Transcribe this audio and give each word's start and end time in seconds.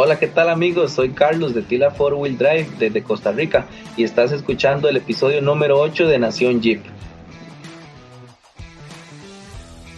Hola, 0.00 0.16
¿qué 0.16 0.28
tal 0.28 0.48
amigos? 0.48 0.92
Soy 0.92 1.10
Carlos 1.10 1.56
de 1.56 1.62
Tila 1.62 1.90
Four 1.90 2.14
Wheel 2.14 2.38
Drive 2.38 2.68
desde 2.78 3.02
Costa 3.02 3.32
Rica 3.32 3.66
y 3.96 4.04
estás 4.04 4.30
escuchando 4.30 4.88
el 4.88 4.96
episodio 4.96 5.42
número 5.42 5.80
8 5.80 6.06
de 6.06 6.20
Nación 6.20 6.60
Jeep. 6.60 6.84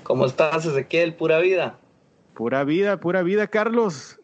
¿Cómo 0.02 0.26
estás, 0.26 0.66
Ezequiel? 0.66 1.14
Pura 1.14 1.38
vida. 1.40 1.78
Pura 2.34 2.64
vida, 2.64 3.00
pura 3.00 3.22
vida, 3.22 3.46
Carlos. 3.46 4.20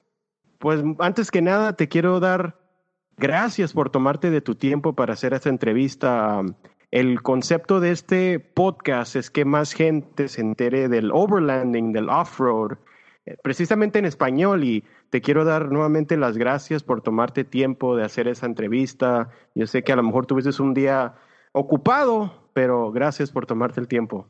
Pues 0.57 0.81
antes 0.97 1.29
que 1.29 1.43
nada 1.43 1.73
te 1.73 1.87
quiero 1.87 2.19
dar 2.19 2.59
Gracias 3.21 3.73
por 3.73 3.91
tomarte 3.91 4.31
de 4.31 4.41
tu 4.41 4.55
tiempo 4.55 4.93
para 4.93 5.13
hacer 5.13 5.35
esta 5.35 5.49
entrevista. 5.49 6.41
El 6.89 7.21
concepto 7.21 7.79
de 7.79 7.91
este 7.91 8.39
podcast 8.39 9.15
es 9.15 9.29
que 9.29 9.45
más 9.45 9.73
gente 9.73 10.27
se 10.27 10.41
entere 10.41 10.89
del 10.89 11.11
overlanding, 11.11 11.93
del 11.93 12.09
off-road, 12.09 12.79
eh, 13.27 13.37
precisamente 13.43 13.99
en 13.99 14.05
español. 14.05 14.63
Y 14.63 14.83
te 15.11 15.21
quiero 15.21 15.45
dar 15.45 15.71
nuevamente 15.71 16.17
las 16.17 16.37
gracias 16.37 16.81
por 16.81 17.01
tomarte 17.01 17.43
tiempo 17.43 17.95
de 17.95 18.03
hacer 18.03 18.27
esa 18.27 18.47
entrevista. 18.47 19.29
Yo 19.53 19.67
sé 19.67 19.83
que 19.83 19.93
a 19.93 19.95
lo 19.95 20.03
mejor 20.03 20.25
tuviste 20.25 20.59
un 20.61 20.73
día 20.73 21.13
ocupado, 21.51 22.33
pero 22.53 22.91
gracias 22.91 23.29
por 23.29 23.45
tomarte 23.45 23.79
el 23.79 23.87
tiempo. 23.87 24.25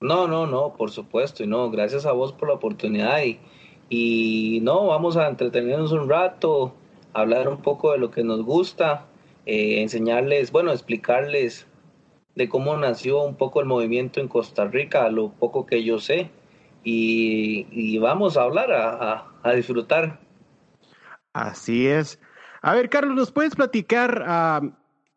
No, 0.00 0.28
no, 0.28 0.46
no, 0.46 0.74
por 0.76 0.92
supuesto. 0.92 1.42
Y 1.42 1.48
no, 1.48 1.68
gracias 1.70 2.06
a 2.06 2.12
vos 2.12 2.32
por 2.32 2.48
la 2.48 2.54
oportunidad. 2.54 3.24
Y, 3.24 3.40
y 3.88 4.60
no, 4.60 4.86
vamos 4.86 5.16
a 5.16 5.26
entretenernos 5.26 5.90
un 5.90 6.08
rato 6.08 6.74
hablar 7.12 7.48
un 7.48 7.58
poco 7.58 7.92
de 7.92 7.98
lo 7.98 8.10
que 8.10 8.22
nos 8.22 8.42
gusta, 8.44 9.06
eh, 9.46 9.80
enseñarles, 9.82 10.52
bueno, 10.52 10.72
explicarles 10.72 11.66
de 12.34 12.48
cómo 12.48 12.76
nació 12.76 13.22
un 13.22 13.34
poco 13.34 13.60
el 13.60 13.66
movimiento 13.66 14.20
en 14.20 14.28
Costa 14.28 14.66
Rica, 14.66 15.08
lo 15.08 15.30
poco 15.30 15.66
que 15.66 15.82
yo 15.82 15.98
sé, 15.98 16.30
y, 16.82 17.98
vamos 17.98 18.36
a 18.36 18.42
hablar, 18.42 18.72
a, 18.72 19.26
disfrutar. 19.54 20.20
Así 21.32 21.86
es. 21.86 22.18
A 22.62 22.74
ver, 22.74 22.88
Carlos, 22.90 23.14
¿nos 23.14 23.32
puedes 23.32 23.54
platicar 23.54 24.24
ah, 24.26 24.60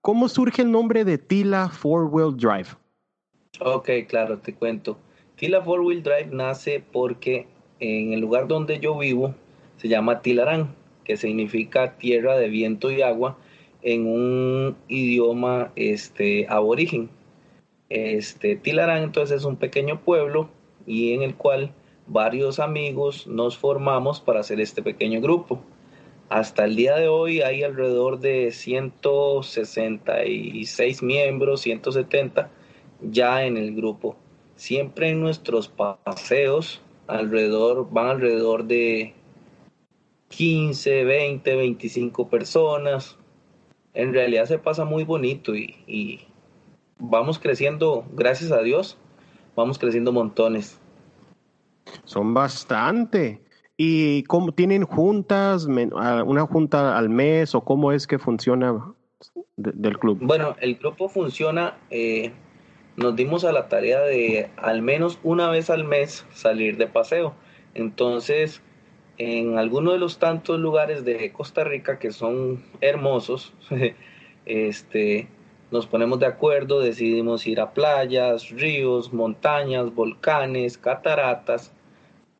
cómo 0.01 0.29
surge 0.29 0.61
el 0.61 0.71
nombre 0.71 1.03
de 1.03 1.17
Tila 1.17 1.69
Four 1.69 2.05
Wheel 2.05 2.37
Drive? 2.37 2.69
Ok, 3.59 3.89
claro, 4.07 4.39
te 4.39 4.53
cuento. 4.53 4.97
Tila 5.35 5.61
Four 5.61 5.81
Wheel 5.81 6.03
Drive 6.03 6.29
nace 6.31 6.83
porque 6.91 7.47
en 7.79 8.13
el 8.13 8.21
lugar 8.21 8.47
donde 8.47 8.79
yo 8.79 8.97
vivo 8.97 9.35
se 9.77 9.89
llama 9.89 10.21
Tilarán 10.21 10.73
que 11.03 11.17
significa 11.17 11.97
tierra 11.97 12.37
de 12.37 12.49
viento 12.49 12.91
y 12.91 13.01
agua 13.01 13.37
en 13.81 14.07
un 14.07 14.77
idioma 14.87 15.71
este, 15.75 16.47
aborigen. 16.49 17.09
Este, 17.89 18.55
Tilarán 18.55 19.03
entonces 19.03 19.37
es 19.37 19.45
un 19.45 19.57
pequeño 19.57 19.99
pueblo 20.01 20.49
y 20.85 21.13
en 21.13 21.21
el 21.21 21.35
cual 21.35 21.73
varios 22.07 22.59
amigos 22.59 23.27
nos 23.27 23.57
formamos 23.57 24.19
para 24.19 24.41
hacer 24.41 24.59
este 24.59 24.81
pequeño 24.81 25.21
grupo. 25.21 25.61
Hasta 26.29 26.65
el 26.65 26.75
día 26.75 26.95
de 26.95 27.07
hoy 27.07 27.41
hay 27.41 27.61
alrededor 27.63 28.19
de 28.19 28.51
166 28.51 31.03
miembros, 31.03 31.61
170 31.61 32.49
ya 33.01 33.45
en 33.45 33.57
el 33.57 33.75
grupo. 33.75 34.15
Siempre 34.55 35.09
en 35.09 35.21
nuestros 35.21 35.67
paseos 35.67 36.81
alrededor 37.07 37.89
van 37.91 38.07
alrededor 38.07 38.65
de 38.65 39.13
15, 40.29 41.03
20, 41.03 41.55
25 41.55 42.29
personas. 42.29 43.17
En 43.93 44.13
realidad 44.13 44.45
se 44.45 44.57
pasa 44.57 44.85
muy 44.85 45.03
bonito 45.03 45.53
y, 45.55 46.21
vamos 46.97 47.37
creciendo, 47.37 48.05
gracias 48.13 48.51
a 48.51 48.61
Dios, 48.61 48.97
vamos 49.55 49.77
creciendo 49.77 50.11
montones. 50.11 50.79
Son 52.05 52.33
bastante. 52.33 53.41
¿Y 53.75 54.23
cómo 54.23 54.51
tienen 54.51 54.83
juntas, 54.83 55.65
una 55.65 56.45
junta 56.45 56.97
al 56.97 57.09
mes 57.09 57.55
o 57.55 57.61
cómo 57.61 57.91
es 57.91 58.05
que 58.05 58.19
funciona 58.19 58.93
del 59.55 59.97
club? 59.97 60.19
Bueno, 60.21 60.55
el 60.59 60.75
grupo 60.75 61.09
funciona, 61.09 61.77
eh, 61.89 62.31
nos 62.97 63.15
dimos 63.15 63.43
a 63.45 63.51
la 63.51 63.67
tarea 63.69 64.01
de 64.01 64.51
al 64.57 64.83
menos 64.83 65.19
una 65.23 65.49
vez 65.49 65.69
al 65.69 65.85
mes 65.85 66.25
salir 66.33 66.77
de 66.77 66.87
paseo. 66.87 67.33
Entonces, 67.73 68.61
en 69.17 69.57
alguno 69.57 69.91
de 69.91 69.99
los 69.99 70.19
tantos 70.19 70.59
lugares 70.59 71.03
de 71.03 71.31
Costa 71.31 71.63
Rica 71.63 71.97
que 71.97 72.11
son 72.11 72.63
hermosos, 72.81 73.53
este, 74.45 75.27
nos 75.73 75.87
ponemos 75.87 76.19
de 76.19 76.27
acuerdo, 76.27 76.81
decidimos 76.81 77.47
ir 77.47 77.59
a 77.59 77.73
playas, 77.73 78.51
ríos, 78.51 79.11
montañas, 79.11 79.93
volcanes, 79.95 80.77
cataratas, 80.77 81.73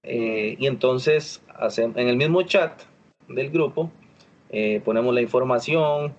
eh, 0.04 0.56
y 0.60 0.68
entonces 0.68 1.42
en 1.76 2.08
el 2.08 2.16
mismo 2.16 2.44
chat 2.44 2.84
del 3.28 3.50
grupo 3.50 3.90
eh, 4.50 4.82
ponemos 4.86 5.16
la 5.16 5.22
información, 5.22 6.14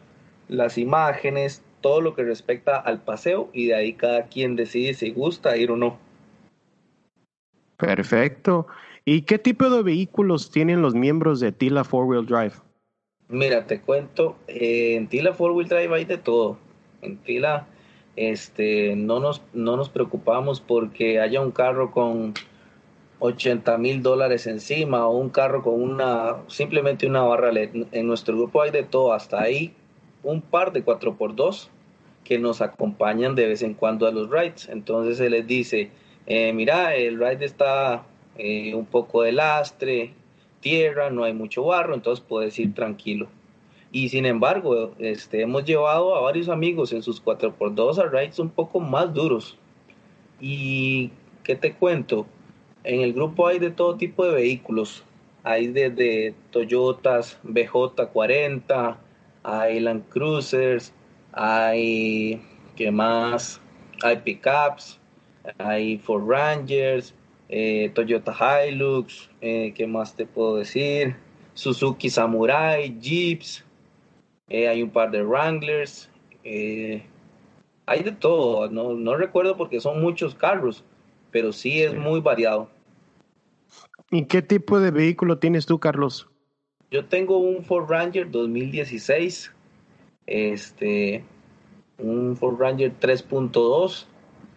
las 0.49 0.77
imágenes, 0.77 1.63
todo 1.81 2.01
lo 2.01 2.17
que 2.17 2.25
respecta 2.25 2.79
al 2.79 3.01
paseo 3.01 3.49
y 3.53 3.67
de 3.67 3.77
ahí 3.77 3.93
cada 3.93 4.25
quien 4.25 4.57
decide 4.57 4.93
si 4.95 5.13
gusta 5.13 5.57
ir 5.57 5.71
o 5.71 5.77
no. 5.77 5.97
Perfecto. 7.77 8.67
¿Y 9.05 9.23
qué 9.23 9.39
tipo 9.39 9.71
de 9.71 9.85
vehículos 9.85 10.51
tienen 10.51 10.83
los 10.83 10.97
miembros 10.97 11.39
de 11.39 11.53
Tila 11.53 11.85
Four 11.85 12.07
Wheel 12.07 12.27
Drive? 12.27 12.55
Mira, 13.29 13.67
te 13.69 13.81
cuento, 13.81 14.37
eh, 14.49 14.97
en 14.97 15.07
Tila 15.07 15.33
Four 15.33 15.53
Wheel 15.53 15.69
Drive 15.69 15.95
hay 15.95 16.05
de 16.07 16.19
todo. 16.19 16.64
En 17.05 17.19
Tila 17.19 17.67
este, 18.17 18.95
no, 18.97 19.21
nos, 19.21 19.43
no 19.53 19.77
nos 19.77 19.89
preocupamos 19.89 20.61
porque 20.61 21.21
haya 21.21 21.41
un 21.41 21.51
carro 21.51 21.91
con 21.91 22.35
80 23.19 23.79
mil 23.79 24.03
dólares 24.03 24.47
encima 24.47 25.07
o 25.07 25.17
un 25.17 25.31
carro 25.31 25.63
con 25.63 25.81
una, 25.83 26.37
simplemente 26.49 27.07
una 27.07 27.23
barra 27.23 27.53
LED. 27.53 27.87
En 27.93 28.07
nuestro 28.07 28.37
grupo 28.37 28.63
hay 28.63 28.71
de 28.71 28.85
todo, 28.85 29.13
hasta 29.13 29.41
ahí 29.41 29.75
un 30.23 30.41
par 30.41 30.73
de 30.73 30.85
4x2 30.85 31.69
que 32.23 32.39
nos 32.39 32.63
acompañan 32.63 33.35
de 33.35 33.47
vez 33.47 33.63
en 33.63 33.75
cuando 33.75 34.07
a 34.07 34.13
los 34.13 34.31
rides. 34.31 34.69
Entonces 34.69 35.19
se 35.19 35.29
les 35.29 35.47
dice, 35.47 35.91
eh, 36.27 36.53
mira, 36.53 36.95
el 36.95 37.19
ride 37.19 37.45
está 37.45 38.05
eh, 38.39 38.75
un 38.75 38.87
poco 38.87 39.23
de 39.23 39.33
lastre, 39.33 40.13
tierra, 40.61 41.11
no 41.11 41.25
hay 41.25 41.35
mucho 41.35 41.65
barro, 41.65 41.95
entonces 41.95 42.25
puedes 42.27 42.59
ir 42.59 42.75
tranquilo. 42.75 43.29
Y 43.95 44.09
sin 44.09 44.27
embargo, 44.27 44.93
este, 44.99 45.43
hemos 45.43 45.65
llevado 45.65 46.17
a 46.17 46.21
varios 46.21 46.49
amigos 46.49 46.93
en 46.93 47.01
sus 47.01 47.23
4x2 47.25 47.99
a 47.99 48.09
rides 48.09 48.41
un 48.41 48.51
poco 48.51 48.81
más 48.81 49.15
duros. 49.15 49.57
Y, 50.41 51.13
¿qué 51.45 51.55
te 51.55 51.75
cuento? 51.75 52.27
En 52.83 53.03
el 53.03 53.13
grupo 53.13 53.47
hay 53.47 53.61
de 53.61 53.71
todo 53.71 53.97
tipo 53.97 54.27
de 54.27 54.35
vehículos. 54.35 55.05
Hay 55.45 55.69
desde 55.69 56.35
Toyotas 56.51 57.39
BJ40, 57.45 58.97
hay 59.45 59.79
Land 59.79 60.09
Cruisers, 60.09 60.93
hay, 61.31 62.43
¿qué 62.75 62.91
más? 62.91 63.61
Hay 64.03 64.17
pickups, 64.17 64.99
hay 65.59 65.99
Ford 65.99 66.29
Rangers, 66.29 67.15
eh, 67.49 67.93
Toyota 67.95 68.35
Hilux, 68.67 69.31
eh, 69.41 69.73
¿qué 69.77 69.87
más 69.87 70.17
te 70.17 70.27
puedo 70.27 70.57
decir? 70.57 71.15
Suzuki 71.55 72.11
Samurai, 72.11 72.99
Jeeps, 73.01 73.65
eh, 74.49 74.69
hay 74.69 74.83
un 74.83 74.91
par 74.91 75.11
de 75.11 75.23
Wranglers, 75.23 76.11
hay 76.45 78.03
de 78.03 78.13
todo, 78.13 78.69
no, 78.71 78.95
no 78.95 79.17
recuerdo 79.17 79.57
porque 79.57 79.81
son 79.81 80.01
muchos 80.01 80.35
carros, 80.35 80.85
pero 81.31 81.53
sí 81.53 81.83
es 81.83 81.95
muy 81.95 82.21
variado. 82.21 82.71
¿Y 84.11 84.27
qué 84.27 84.43
tipo 84.43 84.81
de 84.81 84.91
vehículo 84.91 85.39
tienes 85.39 85.67
tú, 85.67 85.79
Carlos? 85.79 86.29
Yo 86.91 87.07
tengo 87.07 87.39
un 87.39 87.65
Ford 87.65 87.91
Ranger 87.91 88.31
2016 88.31 89.55
este, 90.27 91.25
un 91.99 92.37
Ford 92.37 92.59
Ranger 92.59 92.93
3.2, 92.99 94.07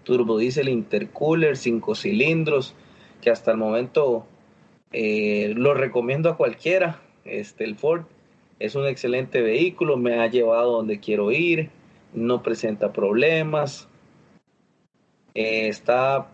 turbo 0.04 0.38
diesel 0.38 0.69
intercooler, 0.69 1.57
5 1.57 1.95
cilindros, 1.95 2.75
que 3.22 3.30
hasta 3.30 3.51
el 3.51 3.57
momento 3.57 4.25
eh, 4.92 5.54
lo 5.56 5.74
recomiendo 5.74 6.30
a 6.30 6.38
cualquiera. 6.38 7.01
Este, 7.25 7.66
el 7.66 7.75
Ford 7.75 8.04
es 8.59 8.75
un 8.75 8.88
excelente 8.88 9.42
vehículo, 9.42 9.98
me 9.98 10.19
ha 10.19 10.27
llevado 10.27 10.74
donde 10.74 11.00
quiero 11.00 11.31
ir, 11.31 11.69
no 12.13 12.42
presenta 12.42 12.92
problemas, 12.92 13.88
eh, 15.36 15.68
está, 15.68 16.27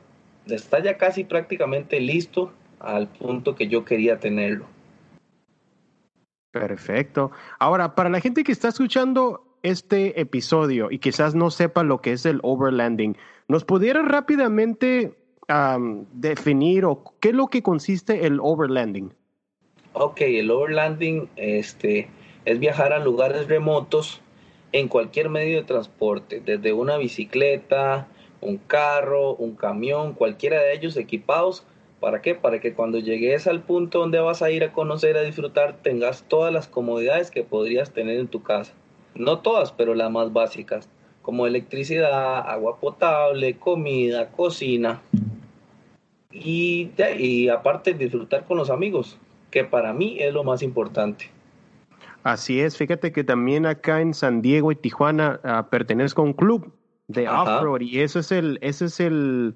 está 0.45 0.81
ya 0.81 0.97
casi 0.97 1.23
prácticamente 1.23 1.99
listo 1.99 2.53
al 2.79 3.07
punto 3.07 3.55
que 3.55 3.67
yo 3.67 3.83
quería 3.83 4.19
tenerlo. 4.19 4.65
Perfecto. 6.51 7.31
Ahora, 7.59 7.95
para 7.95 8.09
la 8.09 8.19
gente 8.19 8.43
que 8.43 8.51
está 8.51 8.67
escuchando 8.67 9.57
este 9.63 10.21
episodio 10.21 10.91
y 10.91 10.99
quizás 10.99 11.33
no 11.35 11.49
sepa 11.49 11.83
lo 11.83 11.99
que 11.99 12.11
es 12.11 12.25
el 12.25 12.39
overlanding, 12.43 13.17
¿nos 13.47 13.65
pudiera 13.65 14.01
rápidamente 14.03 15.17
definir 16.13 16.85
o 16.85 17.15
qué 17.19 17.29
es 17.29 17.35
lo 17.35 17.47
que 17.47 17.63
consiste 17.63 18.25
el 18.25 18.39
overlanding? 18.39 19.13
Ok, 19.95 20.21
el 20.21 20.49
overlanding 20.49 21.29
este, 21.35 22.09
es 22.45 22.57
viajar 22.57 22.93
a 22.93 22.99
lugares 22.99 23.47
remotos 23.47 24.21
en 24.71 24.87
cualquier 24.87 25.29
medio 25.29 25.57
de 25.57 25.63
transporte, 25.67 26.41
desde 26.43 26.73
una 26.73 26.97
bicicleta, 26.97 28.07
un 28.41 28.57
carro, 28.57 29.35
un 29.35 29.55
camión, 29.55 30.13
cualquiera 30.13 30.59
de 30.59 30.73
ellos 30.73 30.97
equipados. 30.97 31.63
¿Para 31.99 32.23
qué? 32.23 32.33
Para 32.33 32.59
que 32.59 32.73
cuando 32.73 32.97
llegues 32.97 33.45
al 33.45 33.61
punto 33.61 33.99
donde 33.99 34.19
vas 34.19 34.41
a 34.41 34.49
ir 34.49 34.63
a 34.63 34.73
conocer, 34.73 35.15
a 35.15 35.21
disfrutar, 35.21 35.77
tengas 35.83 36.23
todas 36.27 36.51
las 36.51 36.67
comodidades 36.67 37.29
que 37.29 37.43
podrías 37.43 37.91
tener 37.91 38.17
en 38.17 38.27
tu 38.27 38.41
casa. 38.41 38.73
No 39.13 39.39
todas, 39.39 39.71
pero 39.71 39.93
las 39.93 40.09
más 40.09 40.33
básicas, 40.33 40.89
como 41.21 41.45
electricidad, 41.45 42.49
agua 42.49 42.79
potable, 42.79 43.57
comida, 43.57 44.31
cocina. 44.31 45.03
Y, 46.31 46.89
y 47.19 47.49
aparte 47.49 47.93
disfrutar 47.93 48.45
con 48.45 48.57
los 48.57 48.71
amigos, 48.71 49.19
que 49.53 49.63
para 49.63 49.93
mí 49.93 50.17
es 50.19 50.33
lo 50.33 50.43
más 50.43 50.63
importante. 50.63 51.29
Así 52.23 52.59
es, 52.59 52.75
fíjate 52.75 53.11
que 53.11 53.23
también 53.23 53.67
acá 53.67 54.01
en 54.01 54.15
San 54.15 54.41
Diego 54.41 54.71
y 54.71 54.75
Tijuana 54.75 55.39
uh, 55.43 55.69
pertenezco 55.69 56.23
a 56.23 56.25
un 56.25 56.33
club 56.33 56.73
de 57.07 57.29
off-road 57.29 57.81
y 57.81 57.99
eso 57.99 58.17
es 58.17 58.31
el, 58.31 58.57
ese 58.61 58.85
es 58.85 58.99
el, 58.99 59.55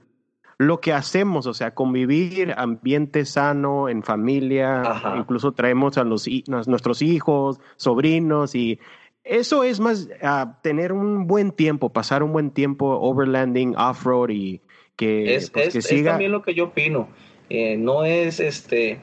lo 0.60 0.82
que 0.82 0.94
hacemos, 0.94 1.48
o 1.48 1.54
sea, 1.56 1.74
convivir, 1.74 2.54
ambiente 2.58 3.26
sano, 3.26 3.90
en 3.90 4.04
familia, 4.04 4.84
incluso 5.18 5.54
traemos 5.54 5.98
a 5.98 6.04
los, 6.04 6.28
nuestros 6.68 7.02
hijos, 7.02 7.60
sobrinos 7.78 8.54
y 8.54 8.80
eso 9.24 9.64
es 9.64 9.80
más 9.80 10.10
uh, 10.22 10.52
tener 10.62 10.92
un 10.94 11.26
buen 11.26 11.52
tiempo, 11.52 11.90
pasar 11.92 12.22
un 12.22 12.34
buen 12.34 12.52
tiempo 12.52 13.00
overlanding, 13.00 13.76
off-road 13.76 14.30
y 14.30 14.62
que, 14.96 15.34
es, 15.34 15.50
pues, 15.50 15.74
que 15.74 15.82
siga. 15.82 16.02
Es 16.02 16.06
también 16.14 16.32
lo 16.34 16.44
que 16.44 16.54
yo 16.54 16.66
opino. 16.66 17.08
Eh, 17.50 17.78
no 17.78 18.04
es 18.04 18.40
este 18.40 19.00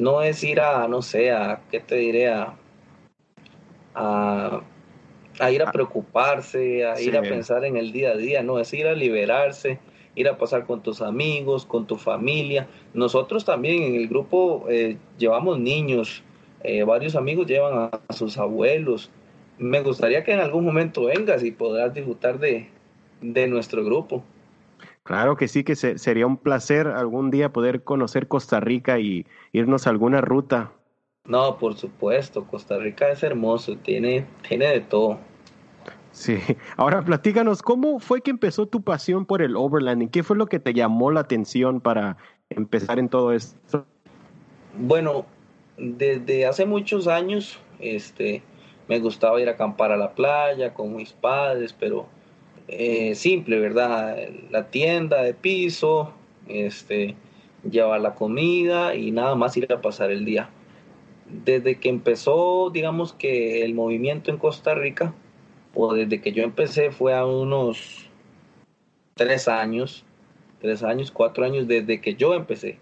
no 0.00 0.22
es 0.22 0.42
ir 0.44 0.60
a, 0.60 0.88
no 0.88 1.02
sé, 1.02 1.30
a, 1.30 1.60
¿qué 1.70 1.80
te 1.80 1.96
diré? 1.96 2.28
A, 2.28 2.54
a, 3.94 5.50
ir 5.50 5.62
a 5.62 5.68
ah. 5.68 5.72
preocuparse, 5.72 6.86
a 6.86 7.00
ir 7.00 7.16
a 7.16 7.22
pensar 7.22 7.64
en 7.64 7.76
el 7.76 7.92
día 7.92 8.10
a 8.10 8.16
día, 8.16 8.42
no, 8.42 8.58
es 8.58 8.72
ir 8.72 8.86
a 8.86 8.94
liberarse, 8.94 9.78
ir 10.14 10.28
a 10.28 10.38
pasar 10.38 10.66
con 10.66 10.82
tus 10.82 11.02
amigos, 11.02 11.66
con 11.66 11.86
tu 11.86 11.96
familia. 11.96 12.68
Nosotros 12.94 13.44
también 13.44 13.82
en 13.82 13.94
el 13.94 14.08
grupo 14.08 14.66
eh, 14.68 14.96
llevamos 15.18 15.58
niños, 15.58 16.22
eh, 16.62 16.82
varios 16.82 17.14
amigos 17.16 17.46
llevan 17.46 17.90
a, 18.08 18.12
sus 18.12 18.38
abuelos. 18.38 19.10
Me 19.58 19.82
gustaría 19.82 20.24
que 20.24 20.32
en 20.32 20.40
algún 20.40 20.64
momento 20.64 21.04
vengas 21.04 21.44
y 21.44 21.50
podrás 21.50 21.92
disfrutar 21.92 22.38
de, 22.38 22.68
de 23.20 23.46
nuestro 23.46 23.84
grupo. 23.84 24.24
Claro 25.10 25.36
que 25.36 25.48
sí, 25.48 25.64
que 25.64 25.74
sería 25.74 26.24
un 26.24 26.36
placer 26.36 26.86
algún 26.86 27.32
día 27.32 27.52
poder 27.52 27.82
conocer 27.82 28.28
Costa 28.28 28.60
Rica 28.60 29.00
y 29.00 29.26
irnos 29.50 29.88
a 29.88 29.90
alguna 29.90 30.20
ruta. 30.20 30.70
No, 31.24 31.58
por 31.58 31.74
supuesto, 31.74 32.44
Costa 32.44 32.78
Rica 32.78 33.10
es 33.10 33.24
hermoso, 33.24 33.76
tiene, 33.76 34.24
tiene 34.48 34.66
de 34.66 34.80
todo. 34.82 35.18
Sí, 36.12 36.38
ahora 36.76 37.02
platícanos, 37.02 37.60
¿cómo 37.60 37.98
fue 37.98 38.20
que 38.20 38.30
empezó 38.30 38.66
tu 38.66 38.82
pasión 38.82 39.26
por 39.26 39.42
el 39.42 39.56
overlanding? 39.56 40.10
¿Qué 40.10 40.22
fue 40.22 40.36
lo 40.36 40.46
que 40.46 40.60
te 40.60 40.74
llamó 40.74 41.10
la 41.10 41.22
atención 41.22 41.80
para 41.80 42.16
empezar 42.48 43.00
en 43.00 43.08
todo 43.08 43.32
esto? 43.32 43.84
Bueno, 44.78 45.26
desde 45.76 46.46
hace 46.46 46.66
muchos 46.66 47.08
años, 47.08 47.58
este, 47.80 48.44
me 48.86 49.00
gustaba 49.00 49.40
ir 49.40 49.48
a 49.48 49.52
acampar 49.54 49.90
a 49.90 49.96
la 49.96 50.12
playa 50.12 50.72
con 50.72 50.94
mis 50.94 51.12
padres, 51.12 51.72
pero 51.72 52.06
eh, 52.70 53.14
simple, 53.14 53.58
¿verdad? 53.58 54.16
La 54.50 54.70
tienda 54.70 55.22
de 55.22 55.34
piso, 55.34 56.12
este, 56.48 57.16
llevar 57.68 58.00
la 58.00 58.14
comida 58.14 58.94
y 58.94 59.10
nada 59.10 59.34
más 59.34 59.56
ir 59.56 59.72
a 59.72 59.80
pasar 59.80 60.10
el 60.10 60.24
día. 60.24 60.50
Desde 61.26 61.78
que 61.78 61.88
empezó, 61.88 62.70
digamos 62.70 63.12
que 63.12 63.64
el 63.64 63.74
movimiento 63.74 64.30
en 64.30 64.38
Costa 64.38 64.74
Rica, 64.74 65.14
o 65.74 65.94
desde 65.94 66.20
que 66.20 66.32
yo 66.32 66.42
empecé 66.42 66.90
fue 66.90 67.14
a 67.14 67.24
unos 67.24 68.08
tres 69.14 69.48
años, 69.48 70.04
tres 70.60 70.82
años, 70.82 71.10
cuatro 71.10 71.44
años 71.44 71.68
desde 71.68 72.00
que 72.00 72.14
yo 72.14 72.34
empecé. 72.34 72.78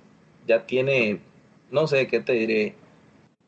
Ya 0.46 0.66
tiene, 0.66 1.20
no 1.70 1.86
sé 1.86 2.06
qué 2.06 2.20
te 2.20 2.32
diré, 2.32 2.74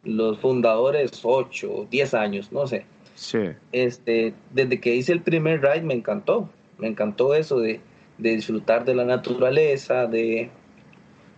los 0.02 0.38
fundadores 0.38 1.20
ocho, 1.22 1.86
diez 1.90 2.14
años, 2.14 2.52
no 2.52 2.66
sé. 2.66 2.84
Sí. 3.14 3.50
Este, 3.72 4.34
desde 4.52 4.80
que 4.80 4.94
hice 4.94 5.12
el 5.12 5.22
primer 5.22 5.60
ride 5.60 5.82
me 5.82 5.94
encantó. 5.94 6.50
Me 6.78 6.88
encantó 6.88 7.34
eso 7.34 7.60
de, 7.60 7.80
disfrutar 8.18 8.84
de 8.84 8.94
la 8.94 9.04
naturaleza, 9.04 10.06
de, 10.06 10.50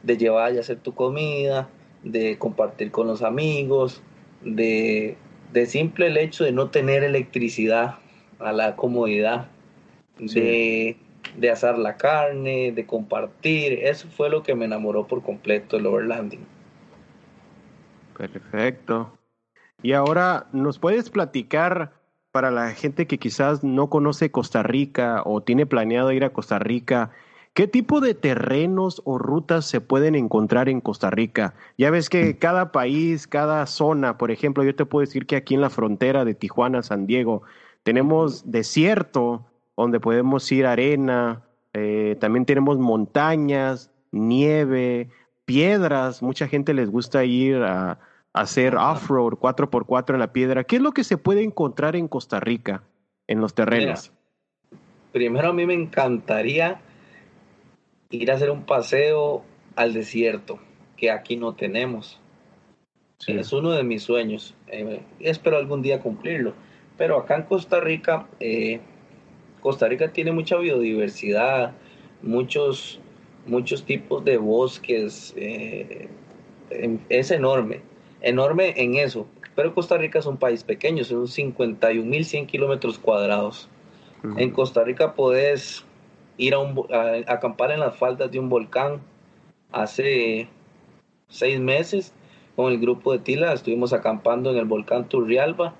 de 0.03 0.17
llevar 0.17 0.55
y 0.55 0.59
hacer 0.59 0.79
tu 0.79 0.95
comida, 0.95 1.69
de 2.03 2.39
compartir 2.39 2.91
con 2.91 3.07
los 3.07 3.23
amigos, 3.23 4.03
de, 4.43 5.17
de 5.53 5.67
simple 5.67 6.07
el 6.07 6.17
hecho 6.17 6.45
de 6.45 6.53
no 6.53 6.71
tener 6.71 7.05
electricidad 7.05 7.97
a 8.39 8.53
la 8.53 8.77
comodidad, 8.77 9.49
de, 10.19 10.97
de 11.37 11.51
asar 11.51 11.79
la 11.79 11.97
carne, 11.97 12.73
de 12.73 12.87
compartir. 12.87 13.73
Eso 13.85 14.09
fue 14.09 14.31
lo 14.31 14.43
que 14.43 14.55
me 14.55 14.65
enamoró 14.65 15.07
por 15.07 15.23
completo 15.23 15.77
del 15.77 15.87
overlanding. 15.87 16.47
Perfecto. 18.17 19.19
Y 19.83 19.93
ahora, 19.93 20.47
¿nos 20.53 20.79
puedes 20.79 21.11
platicar 21.11 21.93
para 22.33 22.51
la 22.51 22.71
gente 22.73 23.07
que 23.07 23.19
quizás 23.19 23.62
no 23.62 23.91
conoce 23.91 24.31
Costa 24.31 24.62
Rica 24.62 25.23
o 25.25 25.43
tiene 25.43 25.67
planeado 25.67 26.12
ir 26.12 26.25
a 26.25 26.33
Costa 26.33 26.59
Rica? 26.59 27.11
¿Qué 27.55 27.69
tipo 27.69 28.00
de 28.00 28.14
terrenos 28.14 29.02
o 29.05 29.19
rutas 29.19 29.67
se 29.67 29.83
pueden 29.83 30.14
encontrar 30.14 30.71
en 30.71 30.81
Costa 30.81 31.11
Rica? 31.11 31.55
Ya 31.76 31.91
ves 31.91 32.09
que 32.09 32.38
cada 32.38 32.73
país, 32.73 33.26
cada 33.26 33.67
zona, 33.67 34.17
por 34.17 34.31
ejemplo, 34.31 34.64
yo 34.64 34.75
te 34.75 34.87
puedo 34.87 35.02
decir 35.05 35.26
que 35.26 35.37
aquí 35.37 35.55
en 35.55 35.61
la 35.61 35.69
frontera 35.69 36.25
de 36.25 36.35
Tijuana, 36.35 36.83
San 36.83 37.07
Diego, 37.07 37.43
tenemos 37.83 38.50
desierto 38.50 39.45
donde 39.76 40.00
podemos 40.00 40.50
ir 40.50 40.64
arena, 40.64 41.43
eh, 41.75 42.17
también 42.21 42.47
tenemos 42.47 42.79
montañas, 42.79 43.91
nieve, 44.12 45.11
piedras, 45.45 46.23
mucha 46.23 46.49
gente 46.49 46.73
les 46.73 46.91
gusta 46.91 47.25
ir 47.25 47.57
a, 47.57 47.99
hacer 48.33 48.77
off-road 48.77 49.35
4x4 49.35 50.15
en 50.15 50.21
la 50.21 50.33
piedra. 50.33 50.65
¿Qué 50.65 50.77
es 50.77 50.83
lo 50.83 50.93
que 50.93 51.05
se 51.05 51.19
puede 51.19 51.43
encontrar 51.43 51.97
en 51.97 52.09
Costa 52.09 52.41
Rica, 52.41 52.83
en 53.27 53.41
los 53.41 53.55
terrenos? 53.55 54.12
primero 55.12 55.51
a 55.51 55.53
mí 55.53 55.67
me 55.67 55.75
encantaría 55.75 56.81
ir 58.11 58.31
a 58.31 58.35
hacer 58.35 58.51
un 58.51 58.65
paseo 58.65 59.45
al 59.77 59.93
desierto, 59.93 60.59
que 60.97 61.11
aquí 61.11 61.37
no 61.37 61.55
tenemos. 61.55 62.19
Es 63.27 63.53
uno 63.53 63.71
de 63.73 63.85
mis 63.85 64.03
sueños. 64.03 64.55
Eh, 64.67 65.01
espero 65.21 65.57
algún 65.57 65.81
día 65.81 66.01
cumplirlo. 66.01 66.55
Pero 66.99 67.19
acá 67.19 67.37
en 67.37 67.43
Costa 67.43 67.79
Rica, 67.79 68.27
eh, 68.41 68.81
Costa 69.61 69.87
Rica 69.87 70.12
tiene 70.12 70.33
mucha 70.33 70.57
biodiversidad, 70.57 71.73
muchos, 72.23 73.01
muchos 73.47 73.85
tipos 73.85 74.25
de 74.25 74.39
bosques. 74.39 75.35
Eh, 75.37 76.09
es 77.11 77.31
enorme 77.31 77.83
enorme 78.23 78.75
en 78.76 78.95
eso. 78.95 79.26
Pero 79.55 79.75
Costa 79.75 79.99
Rica 79.99 80.19
es 80.19 80.26
un 80.26 80.38
país 80.38 80.64
pequeño, 80.64 81.05
son 81.05 81.26
51.100 81.26 82.47
kilómetros 82.47 82.99
cuadrados. 82.99 83.69
En 84.37 84.50
Costa 84.50 84.85
Rica 84.85 85.14
podés 85.14 85.85
ir 86.37 86.55
a, 86.55 86.61
un, 86.61 86.87
acampar 87.26 87.73
en 87.73 87.81
las 87.81 87.97
faldas 87.97 88.31
de 88.31 88.38
un 88.38 88.49
volcán. 88.49 89.00
Hace 89.73 90.49
seis 91.29 91.59
meses 91.59 92.14
con 92.55 92.71
el 92.71 92.79
grupo 92.79 93.12
de 93.12 93.19
Tila 93.19 93.52
estuvimos 93.52 93.93
acampando 93.93 94.50
en 94.50 94.59
el 94.59 94.64
volcán 94.64 95.09
Turrialba. 95.09 95.75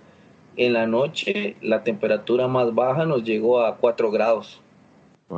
En 0.57 0.73
la 0.73 0.87
noche 0.87 1.57
la 1.63 1.85
temperatura 1.85 2.49
más 2.49 2.75
baja 2.75 3.07
nos 3.07 3.23
llegó 3.23 3.65
a 3.65 3.77
4 3.77 4.11
grados. 4.11 4.61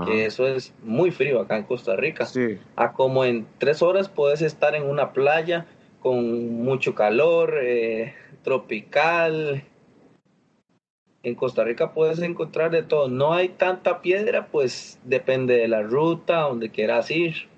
Que 0.07 0.25
eso 0.25 0.49
es 0.49 0.75
muy 0.83 1.13
frío 1.13 1.41
acá 1.41 1.57
en 1.57 1.63
Costa 1.63 1.95
Rica. 1.95 2.27
A 2.75 2.93
como 2.95 3.25
en 3.25 3.47
tres 3.59 3.81
horas 3.81 4.09
puedes 4.09 4.43
estar 4.43 4.75
en 4.75 4.83
una 4.83 5.13
playa 5.13 5.67
con 6.05 6.63
mucho 6.63 6.95
calor, 6.95 7.55
eh, 7.63 8.13
tropical. 8.43 9.65
en 11.23 11.35
Costa 11.35 11.65
Rica 11.65 11.95
puedes 11.95 12.19
encontrar 12.19 12.71
de 12.71 12.83
todo. 12.83 13.09
No 13.09 13.33
hay 13.33 13.49
tanta 13.49 14.03
piedra, 14.03 14.49
pues 14.49 15.01
depende 15.05 15.57
de 15.57 15.67
la 15.67 15.81
ruta, 15.81 16.41
donde 16.41 16.69
quieras 16.69 17.11
ir. 17.11 17.49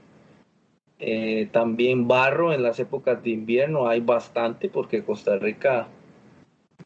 Eh, 1.01 1.49
también 1.51 2.07
barro 2.07 2.53
en 2.53 2.63
las 2.63 2.79
épocas 2.79 3.21
de 3.25 3.31
invierno 3.31 3.89
hay 3.89 3.99
bastante 4.01 4.69
porque 4.69 5.03
Costa 5.03 5.37
Rica 5.39 5.89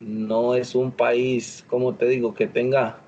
no 0.00 0.55
es 0.55 0.75
un 0.75 0.90
país, 0.90 1.67
como 1.69 1.95
te 1.95 2.07
digo, 2.07 2.33
que 2.35 2.47
tenga 2.47 3.00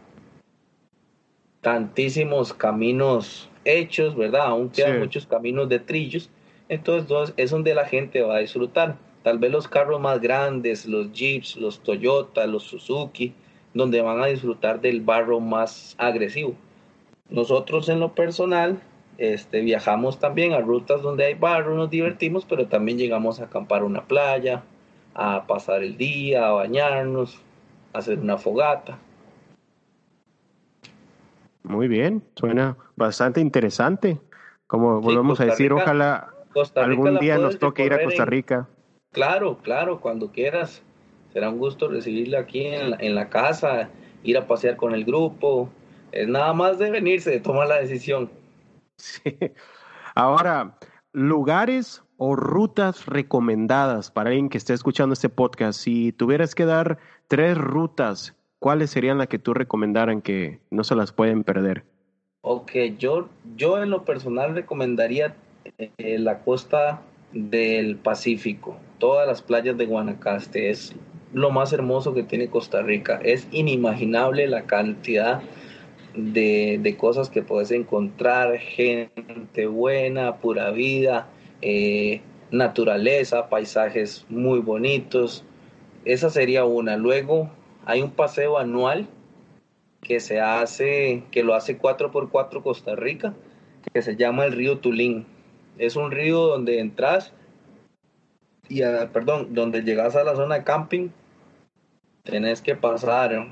tantísimos 1.62 2.52
caminos 2.52 3.48
hechos, 3.64 4.14
¿verdad? 4.14 4.42
Aún 4.42 4.68
quedan 4.68 4.98
muchos 4.98 5.26
caminos 5.26 5.70
de 5.70 5.78
trillos. 5.78 6.28
Entonces 6.72 7.34
es 7.36 7.50
donde 7.50 7.74
la 7.74 7.84
gente 7.84 8.22
va 8.22 8.36
a 8.36 8.38
disfrutar. 8.38 8.96
Tal 9.22 9.38
vez 9.38 9.52
los 9.52 9.68
carros 9.68 10.00
más 10.00 10.22
grandes, 10.22 10.86
los 10.86 11.12
Jeeps, 11.12 11.56
los 11.56 11.82
Toyota, 11.82 12.46
los 12.46 12.62
Suzuki, 12.62 13.34
donde 13.74 14.00
van 14.00 14.22
a 14.22 14.26
disfrutar 14.26 14.80
del 14.80 15.02
barro 15.02 15.38
más 15.38 15.94
agresivo. 15.98 16.54
Nosotros 17.28 17.90
en 17.90 18.00
lo 18.00 18.14
personal 18.14 18.80
este, 19.18 19.60
viajamos 19.60 20.18
también 20.18 20.54
a 20.54 20.60
rutas 20.60 21.02
donde 21.02 21.26
hay 21.26 21.34
barro, 21.34 21.74
nos 21.74 21.90
divertimos, 21.90 22.46
pero 22.46 22.66
también 22.66 22.96
llegamos 22.96 23.38
a 23.38 23.44
acampar 23.44 23.84
una 23.84 24.04
playa, 24.06 24.62
a 25.14 25.46
pasar 25.46 25.82
el 25.82 25.98
día, 25.98 26.48
a 26.48 26.52
bañarnos, 26.52 27.38
a 27.92 27.98
hacer 27.98 28.18
una 28.18 28.38
fogata. 28.38 28.96
Muy 31.64 31.86
bien, 31.86 32.22
suena 32.34 32.78
bastante 32.96 33.42
interesante. 33.42 34.18
Como 34.66 35.02
volvemos 35.02 35.38
a 35.38 35.44
decir, 35.44 35.70
ojalá 35.74 36.30
algún 36.76 37.18
día 37.18 37.38
nos 37.38 37.58
toque 37.58 37.84
ir 37.84 37.92
a 37.92 38.02
Costa 38.02 38.24
Rica. 38.24 38.68
Claro, 39.12 39.58
claro, 39.62 40.00
cuando 40.00 40.32
quieras. 40.32 40.82
Será 41.32 41.48
un 41.48 41.58
gusto 41.58 41.88
recibirla 41.88 42.40
aquí 42.40 42.66
en 42.66 43.14
la, 43.14 43.30
casa, 43.30 43.88
ir 44.22 44.36
a 44.36 44.46
pasear 44.46 44.76
con 44.76 44.92
el 44.94 45.04
grupo. 45.04 45.70
Es 46.12 46.28
nada 46.28 46.52
más 46.52 46.78
de 46.78 46.90
venirse, 46.90 47.30
de 47.30 47.40
tomar 47.40 47.68
la 47.68 47.76
decisión. 47.76 48.30
Sí. 48.98 49.38
Ahora, 50.14 50.76
lugares 51.12 52.02
o 52.18 52.36
rutas 52.36 53.06
recomendadas 53.06 54.10
para 54.10 54.28
alguien 54.28 54.48
que 54.48 54.58
esté 54.58 54.74
escuchando 54.74 55.14
este 55.14 55.28
podcast. 55.28 55.80
Si 55.80 56.12
tuvieras 56.12 56.54
que 56.54 56.66
dar 56.66 56.98
tres 57.28 57.56
rutas, 57.56 58.36
¿cuáles 58.58 58.90
serían 58.90 59.18
las 59.18 59.28
que 59.28 59.38
tú 59.38 59.54
recomendaran 59.54 60.20
que 60.20 60.60
no 60.70 60.84
se 60.84 60.94
las 60.94 61.12
pueden 61.12 61.44
perder? 61.44 61.84
Ok, 62.42 62.72
yo, 62.98 63.28
yo 63.56 63.82
en 63.82 63.90
lo 63.90 64.04
personal 64.04 64.54
recomendaría 64.54 65.34
eh, 65.98 66.18
la 66.18 66.40
costa 66.40 67.02
del 67.32 67.96
Pacífico, 67.96 68.76
todas 68.98 69.26
las 69.26 69.42
playas 69.42 69.76
de 69.76 69.86
Guanacaste. 69.86 70.70
Es 70.70 70.94
lo 71.32 71.50
más 71.50 71.72
hermoso 71.72 72.14
que 72.14 72.22
tiene 72.22 72.48
Costa 72.48 72.82
Rica. 72.82 73.20
Es 73.22 73.48
inimaginable 73.50 74.46
la 74.46 74.62
cantidad 74.62 75.42
de, 76.14 76.96
cosas 76.98 77.30
que 77.30 77.42
puedes 77.42 77.70
encontrar, 77.70 78.58
gente 78.58 79.66
buena, 79.66 80.36
pura 80.36 80.70
vida, 80.70 81.28
eh, 81.62 82.20
naturaleza, 82.50 83.48
paisajes 83.48 84.26
muy 84.28 84.60
bonitos. 84.60 85.44
Esa 86.04 86.30
sería 86.30 86.64
una. 86.64 86.96
Luego 86.96 87.50
hay 87.86 88.02
un 88.02 88.10
paseo 88.10 88.58
anual 88.58 89.08
que 90.02 90.20
se 90.20 90.40
hace, 90.40 91.22
que 91.30 91.42
lo 91.42 91.54
hace 91.54 91.78
4x4 91.78 92.62
Costa 92.62 92.96
Rica, 92.96 93.34
que 93.92 94.02
se 94.02 94.16
llama 94.16 94.44
el 94.44 94.52
río 94.52 94.78
Tulín. 94.78 95.26
Es 95.78 95.96
un 95.96 96.10
río 96.10 96.46
donde 96.46 96.80
entras 96.80 97.32
y, 98.68 98.82
perdón, 99.12 99.54
donde 99.54 99.82
llegas 99.82 100.16
a 100.16 100.24
la 100.24 100.36
zona 100.36 100.56
de 100.56 100.64
camping 100.64 101.08
tenés 102.22 102.62
que 102.62 102.76
pasar 102.76 103.48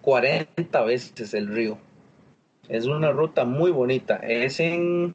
40 0.00 0.82
veces 0.84 1.34
el 1.34 1.48
río. 1.48 1.78
Es 2.68 2.86
una 2.86 3.10
ruta 3.10 3.44
muy 3.44 3.70
bonita. 3.70 4.16
Es 4.16 4.60
en, 4.60 5.14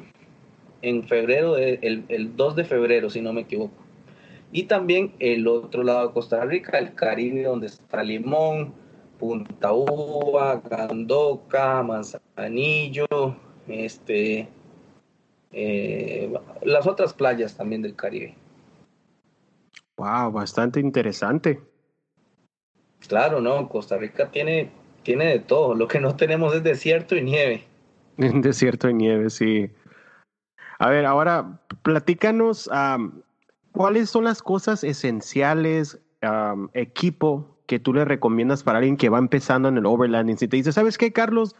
en 0.81 1.03
febrero, 1.07 1.57
el, 1.57 2.03
el 2.07 2.35
2 2.35 2.55
de 2.55 2.63
febrero, 2.65 3.09
si 3.09 3.21
no 3.21 3.31
me 3.31 3.41
equivoco. 3.41 3.83
Y 4.51 4.63
también 4.63 5.13
el 5.19 5.47
otro 5.47 5.83
lado 5.83 6.07
de 6.07 6.13
Costa 6.13 6.43
Rica, 6.45 6.77
el 6.77 6.93
Caribe, 6.93 7.43
donde 7.43 7.67
está 7.67 8.03
Limón, 8.03 8.73
Punta 9.19 9.73
Uva, 9.73 10.61
Gandoca, 10.69 11.81
Manzanillo, 11.81 13.07
este, 13.67 14.47
eh, 15.53 16.33
las 16.63 16.87
otras 16.87 17.13
playas 17.13 17.55
también 17.55 17.81
del 17.81 17.95
Caribe. 17.95 18.35
Wow, 19.97 20.31
bastante 20.31 20.79
interesante. 20.79 21.61
Claro, 23.07 23.39
no, 23.41 23.69
Costa 23.69 23.97
Rica 23.97 24.31
tiene, 24.31 24.71
tiene 25.03 25.25
de 25.25 25.39
todo. 25.39 25.75
Lo 25.75 25.87
que 25.87 25.99
no 25.99 26.15
tenemos 26.15 26.55
es 26.55 26.63
desierto 26.63 27.15
y 27.15 27.21
nieve. 27.21 27.63
desierto 28.17 28.89
y 28.89 28.93
nieve, 28.93 29.29
sí. 29.29 29.69
A 30.79 30.89
ver, 30.89 31.05
ahora 31.05 31.61
platícanos 31.83 32.69
cuáles 33.71 34.09
son 34.09 34.23
las 34.23 34.41
cosas 34.41 34.83
esenciales, 34.83 35.99
equipo 36.73 37.53
que 37.67 37.79
tú 37.79 37.93
le 37.93 38.05
recomiendas 38.05 38.63
para 38.63 38.79
alguien 38.79 38.97
que 38.97 39.09
va 39.09 39.19
empezando 39.19 39.69
en 39.69 39.77
el 39.77 39.85
overlanding. 39.85 40.37
Si 40.37 40.47
te 40.47 40.57
dice, 40.57 40.71
¿sabes 40.71 40.97
qué, 40.97 41.13
Carlos? 41.13 41.55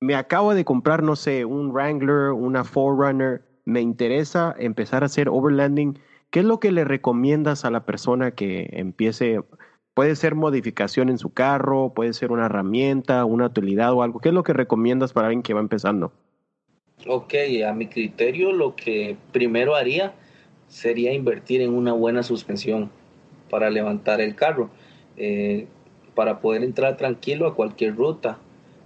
Me 0.00 0.14
acabo 0.14 0.54
de 0.54 0.64
comprar, 0.64 1.02
no 1.02 1.16
sé, 1.16 1.44
un 1.44 1.72
Wrangler, 1.72 2.32
una 2.32 2.64
Forerunner, 2.64 3.42
me 3.64 3.80
interesa 3.80 4.54
empezar 4.58 5.02
a 5.02 5.06
hacer 5.06 5.28
overlanding. 5.28 5.98
¿Qué 6.30 6.40
es 6.40 6.46
lo 6.46 6.60
que 6.60 6.72
le 6.72 6.84
recomiendas 6.84 7.64
a 7.64 7.70
la 7.70 7.84
persona 7.84 8.30
que 8.30 8.68
empiece 8.72 9.40
Puede 9.98 10.14
ser 10.14 10.36
modificación 10.36 11.08
en 11.08 11.18
su 11.18 11.30
carro, 11.30 11.92
puede 11.92 12.12
ser 12.12 12.30
una 12.30 12.46
herramienta, 12.46 13.24
una 13.24 13.46
utilidad 13.46 13.92
o 13.94 14.04
algo. 14.04 14.20
¿Qué 14.20 14.28
es 14.28 14.34
lo 14.36 14.44
que 14.44 14.52
recomiendas 14.52 15.12
para 15.12 15.26
alguien 15.26 15.42
que 15.42 15.54
va 15.54 15.60
empezando? 15.60 16.12
Ok, 17.08 17.34
a 17.66 17.72
mi 17.72 17.88
criterio 17.88 18.52
lo 18.52 18.76
que 18.76 19.16
primero 19.32 19.74
haría 19.74 20.14
sería 20.68 21.12
invertir 21.12 21.62
en 21.62 21.74
una 21.74 21.94
buena 21.94 22.22
suspensión 22.22 22.92
para 23.50 23.70
levantar 23.70 24.20
el 24.20 24.36
carro, 24.36 24.70
eh, 25.16 25.66
para 26.14 26.38
poder 26.38 26.62
entrar 26.62 26.96
tranquilo 26.96 27.48
a 27.48 27.56
cualquier 27.56 27.96
ruta. 27.96 28.38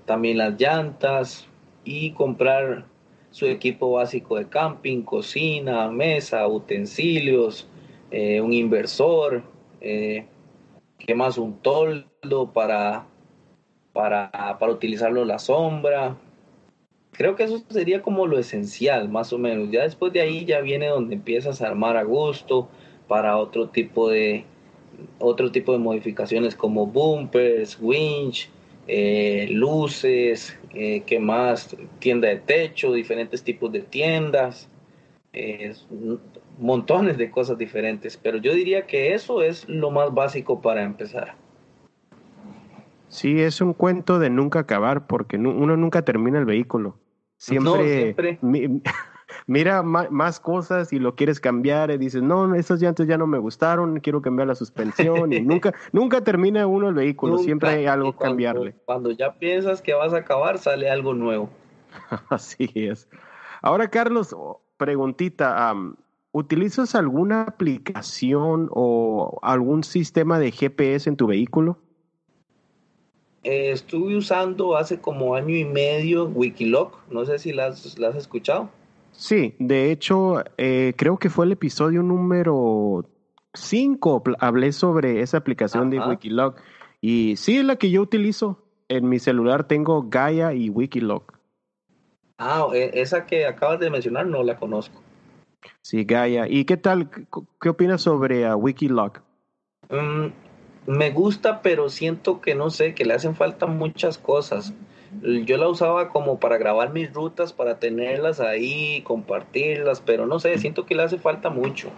También 0.04 0.38
las 0.38 0.60
llantas 0.60 1.46
y 1.84 2.12
comprar 2.12 2.86
su 3.30 3.46
equipo 3.46 3.92
básico 3.92 4.36
de 4.36 4.48
camping, 4.48 5.02
cocina, 5.02 5.90
mesa, 5.90 6.46
utensilios, 6.46 7.66
eh, 8.10 8.40
un 8.40 8.52
inversor, 8.52 9.42
eh, 9.80 10.26
¿Qué 11.04 11.16
más? 11.16 11.36
Un 11.36 11.58
toldo 11.58 12.52
para, 12.52 13.06
para, 13.92 14.30
para 14.58 14.72
utilizarlo 14.72 15.24
la 15.24 15.40
sombra. 15.40 16.16
Creo 17.10 17.34
que 17.34 17.42
eso 17.42 17.60
sería 17.70 18.02
como 18.02 18.28
lo 18.28 18.38
esencial, 18.38 19.08
más 19.08 19.32
o 19.32 19.38
menos. 19.38 19.70
Ya 19.72 19.82
después 19.82 20.12
de 20.12 20.20
ahí 20.20 20.44
ya 20.44 20.60
viene 20.60 20.86
donde 20.86 21.16
empiezas 21.16 21.60
a 21.60 21.66
armar 21.66 21.96
a 21.96 22.04
gusto 22.04 22.68
para 23.08 23.36
otro 23.36 23.68
tipo 23.68 24.08
de 24.08 24.44
otro 25.18 25.50
tipo 25.50 25.72
de 25.72 25.78
modificaciones 25.78 26.54
como 26.54 26.86
bumpers, 26.86 27.78
winch, 27.80 28.48
eh, 28.86 29.48
luces, 29.50 30.58
eh, 30.74 31.02
¿qué 31.06 31.18
más? 31.18 31.76
Tienda 31.98 32.28
de 32.28 32.36
techo, 32.36 32.92
diferentes 32.92 33.42
tipos 33.42 33.72
de 33.72 33.80
tiendas 33.80 34.68
montones 36.58 37.16
de 37.16 37.30
cosas 37.30 37.56
diferentes, 37.56 38.16
pero 38.16 38.38
yo 38.38 38.54
diría 38.54 38.86
que 38.86 39.14
eso 39.14 39.42
es 39.42 39.68
lo 39.68 39.90
más 39.90 40.12
básico 40.12 40.60
para 40.60 40.82
empezar. 40.82 41.34
Sí, 43.08 43.40
es 43.40 43.60
un 43.60 43.74
cuento 43.74 44.18
de 44.18 44.30
nunca 44.30 44.60
acabar, 44.60 45.06
porque 45.06 45.36
uno 45.36 45.76
nunca 45.76 46.02
termina 46.02 46.38
el 46.38 46.44
vehículo. 46.44 46.98
Siempre, 47.36 48.38
mira 49.52 49.82
más 49.82 50.40
cosas 50.40 50.94
y 50.94 50.98
lo 50.98 51.14
quieres 51.14 51.38
cambiar 51.38 51.90
y 51.90 51.98
dices, 51.98 52.22
no, 52.22 52.54
esas 52.54 52.80
llantas 52.80 53.06
ya 53.06 53.18
no 53.18 53.26
me 53.26 53.38
gustaron, 53.38 54.00
quiero 54.00 54.22
cambiar 54.22 54.48
la 54.48 54.54
suspensión 54.54 55.30
y 55.32 55.42
nunca, 55.42 55.74
nunca 55.92 56.24
termina 56.24 56.66
uno 56.66 56.88
el 56.88 56.94
vehículo, 56.94 57.36
siempre 57.36 57.68
hay 57.68 57.86
algo 57.86 58.12
que 58.12 58.24
cambiarle. 58.24 58.74
Cuando 58.86 59.10
ya 59.10 59.34
piensas 59.34 59.82
que 59.82 59.92
vas 59.92 60.14
a 60.14 60.18
acabar, 60.18 60.58
sale 60.58 60.88
algo 60.88 61.12
nuevo. 61.12 61.50
Así 62.30 62.70
es. 62.74 63.08
Ahora, 63.60 63.88
Carlos, 63.88 64.34
preguntita, 64.78 65.74
¿utilizas 66.32 66.94
alguna 66.94 67.42
aplicación 67.42 68.70
o 68.72 69.38
algún 69.42 69.84
sistema 69.84 70.38
de 70.38 70.50
GPS 70.50 71.10
en 71.10 71.16
tu 71.16 71.26
vehículo? 71.26 71.78
Eh, 73.44 73.70
estuve 73.72 74.16
usando 74.16 74.76
hace 74.76 75.00
como 75.00 75.34
año 75.34 75.54
y 75.54 75.66
medio 75.66 76.24
Wikiloc, 76.24 76.96
no 77.10 77.26
sé 77.26 77.38
si 77.38 77.52
la 77.52 77.66
has, 77.66 78.16
escuchado. 78.16 78.70
Sí, 79.12 79.54
de 79.58 79.92
hecho, 79.92 80.42
eh, 80.56 80.94
creo 80.96 81.18
que 81.18 81.30
fue 81.30 81.46
el 81.46 81.52
episodio 81.52 82.02
número 82.02 83.08
5, 83.54 84.22
hablé 84.38 84.72
sobre 84.72 85.20
esa 85.20 85.36
aplicación 85.36 85.90
de 85.90 86.00
Wikiloc. 86.00 86.60
Y 87.00 87.36
sí, 87.36 87.58
es 87.58 87.64
la 87.64 87.76
que 87.76 87.90
yo 87.90 88.02
utilizo. 88.02 88.58
En 88.88 89.08
mi 89.08 89.18
celular 89.18 89.64
tengo 89.64 90.08
Gaia 90.08 90.52
y 90.52 90.68
Wikiloc. 90.68 91.38
Ah, 92.38 92.66
e, 92.74 92.90
esa 92.94 93.24
que 93.24 93.46
acabas 93.46 93.80
de 93.80 93.90
mencionar 93.90 94.26
no 94.26 94.42
la 94.42 94.58
conozco. 94.58 95.02
Sí, 95.80 96.04
Gaia. 96.04 96.48
¿Y 96.48 96.64
qué 96.64 96.76
tal? 96.76 97.10
¿Qué 97.60 97.68
opinas 97.68 98.02
sobre 98.02 98.52
uh, 98.52 98.56
Wikiloc? 98.56 99.20
Mm, 99.90 100.26
me 100.86 101.10
gusta, 101.10 101.62
pero 101.62 101.88
siento 101.88 102.40
que 102.40 102.54
no 102.54 102.70
sé, 102.70 102.94
que 102.94 103.04
le 103.04 103.14
hacen 103.14 103.36
falta 103.36 103.66
muchas 103.66 104.18
cosas. 104.18 104.74
Yo 105.20 105.58
la 105.58 105.68
usaba 105.68 106.08
como 106.08 106.40
para 106.40 106.56
grabar 106.56 106.92
mis 106.92 107.12
rutas, 107.12 107.52
para 107.52 107.78
tenerlas 107.78 108.40
ahí, 108.40 109.02
compartirlas, 109.02 110.00
pero 110.00 110.26
no 110.26 110.38
sé, 110.38 110.56
siento 110.58 110.86
que 110.86 110.94
le 110.94 111.02
hace 111.02 111.18
falta 111.18 111.50
mucho. 111.50 111.90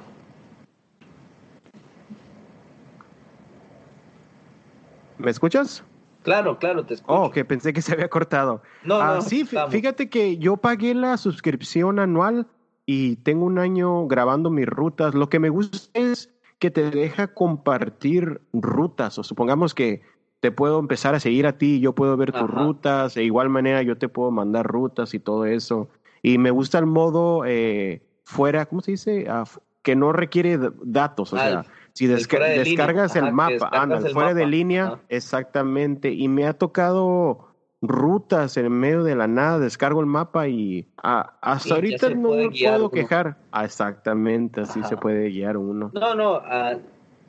¿Me 5.19 5.31
escuchas? 5.31 5.85
Claro, 6.23 6.59
claro, 6.59 6.85
te 6.85 6.95
escucho. 6.95 7.15
Oh, 7.15 7.31
que 7.31 7.45
pensé 7.45 7.73
que 7.73 7.83
se 7.83 7.93
había 7.93 8.09
cortado. 8.09 8.63
No, 8.83 8.97
ah, 8.97 9.21
sí, 9.21 9.45
fíjate 9.45 10.09
que 10.09 10.39
yo 10.39 10.57
pagué 10.57 10.95
la 10.95 11.17
suscripción 11.17 11.99
anual 11.99 12.47
y 12.87 13.17
tengo 13.17 13.45
un 13.45 13.59
año 13.59 14.07
grabando 14.07 14.51
mis 14.51 14.67
rutas. 14.67 15.15
Lo 15.15 15.29
que 15.29 15.39
me 15.39 15.51
gusta 15.51 15.89
es 15.95 16.31
que 16.59 16.71
te 16.71 16.91
deja 16.91 17.29
compartir 17.29 18.41
rutas, 18.53 19.19
o 19.19 19.23
supongamos 19.23 19.75
que 19.75 20.03
te 20.45 20.53
puedo 20.53 20.79
empezar 20.79 21.15
a 21.15 21.21
seguir 21.21 21.47
a 21.47 21.57
ti, 21.57 21.81
yo 21.81 21.95
puedo 21.95 22.19
ver 22.19 22.31
tus 22.31 22.51
rutas, 22.51 23.15
de 23.15 23.25
igual 23.25 23.49
manera 23.49 23.81
yo 23.81 23.97
te 23.97 24.11
puedo 24.11 24.31
mandar 24.31 24.67
rutas 24.67 25.15
y 25.15 25.19
todo 25.19 25.47
eso. 25.47 25.89
Y 26.21 26.37
me 26.37 26.51
gusta 26.51 26.79
el 26.79 26.85
modo 26.85 27.47
eh, 27.47 28.03
fuera, 28.25 28.67
¿cómo 28.67 28.83
se 28.83 28.91
dice? 28.91 29.25
Ah, 29.27 29.45
que 29.81 29.97
no 29.97 30.13
requiere 30.13 30.59
datos, 30.83 31.33
o 31.33 31.39
sea, 31.39 31.65
si 31.95 32.07
descargas 32.07 33.17
el 33.17 33.33
mapa, 33.33 33.71
anda, 33.73 34.03
fuera 34.13 34.35
de 34.35 34.45
línea, 34.45 34.99
exactamente. 35.09 36.13
Y 36.13 36.29
me 36.29 36.47
ha 36.47 36.53
tocado 36.53 37.49
rutas 37.81 38.59
en 38.59 38.71
medio 38.71 39.03
de 39.03 39.17
la 39.17 39.27
nada, 39.27 39.59
descargo 39.59 40.01
el 40.01 40.07
mapa 40.07 40.47
y 40.47 40.87
ah, 41.03 41.39
hasta 41.41 41.77
ahorita 41.77 42.11
no 42.11 42.33
me 42.33 42.51
puedo 42.51 42.91
quejar. 42.91 43.39
Ah, 43.51 43.65
exactamente, 43.65 44.61
así 44.61 44.83
se 44.85 44.99
puede 44.99 45.31
guiar 45.31 45.57
uno. 45.57 45.91
No, 45.95 46.15
no, 46.15 46.37
uh, 46.37 46.81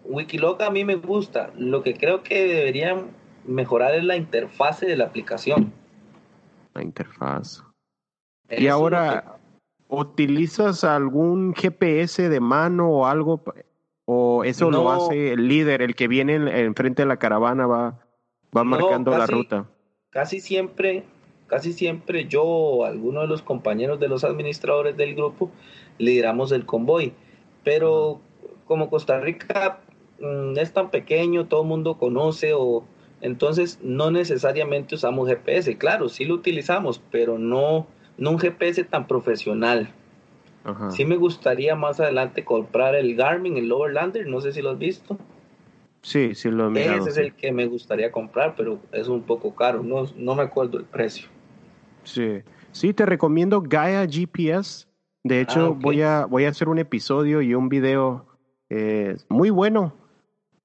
Wikiloc 0.07 0.61
a 0.61 0.69
mí 0.69 0.85
me 0.85 0.95
gusta. 0.95 1.51
Lo 1.57 1.83
que 1.83 1.95
creo 1.95 2.23
que 2.23 2.47
deberían 2.47 3.11
mejorar 3.45 3.95
es 3.95 4.03
la 4.03 4.15
interfase 4.15 4.85
de 4.85 4.97
la 4.97 5.05
aplicación. 5.05 5.73
La 6.73 6.83
interfaz. 6.83 7.63
y 8.49 8.67
ahora, 8.67 9.37
¿utilizas 9.87 10.83
algún 10.83 11.53
GPS 11.53 12.29
de 12.29 12.39
mano 12.39 12.89
o 12.89 13.05
algo? 13.05 13.43
¿O 14.05 14.43
eso 14.43 14.69
lo 14.69 14.91
hace 14.91 15.33
el 15.33 15.47
líder, 15.47 15.81
el 15.81 15.95
que 15.95 16.07
viene 16.07 16.35
enfrente 16.35 17.01
de 17.01 17.07
la 17.07 17.17
caravana 17.17 17.65
va, 17.65 17.99
va 18.55 18.63
marcando 18.63 19.17
la 19.17 19.25
ruta? 19.25 19.65
Casi 20.11 20.39
siempre, 20.39 21.03
casi 21.47 21.73
siempre 21.73 22.25
yo 22.25 22.43
o 22.43 22.85
alguno 22.85 23.21
de 23.21 23.27
los 23.27 23.41
compañeros 23.41 23.99
de 23.99 24.07
los 24.07 24.23
administradores 24.23 24.95
del 24.95 25.15
grupo 25.15 25.49
lideramos 25.97 26.51
el 26.51 26.65
convoy. 26.65 27.13
Pero 27.63 28.21
como 28.65 28.89
Costa 28.89 29.19
Rica 29.19 29.79
Mm, 30.19 30.57
es 30.57 30.71
tan 30.71 30.91
pequeño, 30.91 31.47
todo 31.47 31.63
el 31.63 31.67
mundo 31.67 31.97
conoce 31.97 32.53
o 32.53 32.83
entonces 33.21 33.79
no 33.81 34.11
necesariamente 34.11 34.95
usamos 34.95 35.27
GPS. 35.27 35.77
Claro, 35.77 36.09
sí 36.09 36.25
lo 36.25 36.35
utilizamos, 36.35 37.01
pero 37.11 37.37
no, 37.37 37.87
no 38.17 38.31
un 38.31 38.39
GPS 38.39 38.83
tan 38.83 39.07
profesional. 39.07 39.89
Sí 40.89 41.05
me 41.05 41.15
gustaría 41.15 41.75
más 41.75 41.99
adelante 41.99 42.43
comprar 42.43 42.95
el 42.95 43.15
Garmin, 43.15 43.55
el 43.57 43.71
Overlander, 43.71 44.25
no 44.25 44.41
sé 44.41 44.51
si 44.51 44.63
lo 44.63 44.71
has 44.71 44.79
visto. 44.79 45.15
Sí, 46.01 46.33
sí 46.33 46.49
lo 46.49 46.67
he 46.67 46.69
mirado. 46.71 47.01
Ese 47.01 47.09
es 47.09 47.17
el 47.17 47.35
que 47.35 47.51
me 47.51 47.67
gustaría 47.67 48.11
comprar, 48.11 48.55
pero 48.57 48.79
es 48.91 49.07
un 49.07 49.21
poco 49.21 49.53
caro, 49.53 49.83
no, 49.83 50.05
no 50.15 50.33
me 50.33 50.41
acuerdo 50.41 50.79
el 50.79 50.85
precio. 50.85 51.27
Sí, 52.03 52.41
sí, 52.71 52.93
te 52.93 53.05
recomiendo 53.05 53.61
Gaia 53.61 54.07
GPS. 54.07 54.87
De 55.23 55.41
hecho, 55.41 55.75
ah, 55.75 55.77
voy, 55.79 56.01
a, 56.01 56.25
voy 56.25 56.45
a 56.45 56.49
hacer 56.49 56.67
un 56.67 56.79
episodio 56.79 57.43
y 57.43 57.53
un 57.53 57.69
video 57.69 58.25
eh, 58.69 59.17
muy 59.29 59.51
bueno 59.51 59.93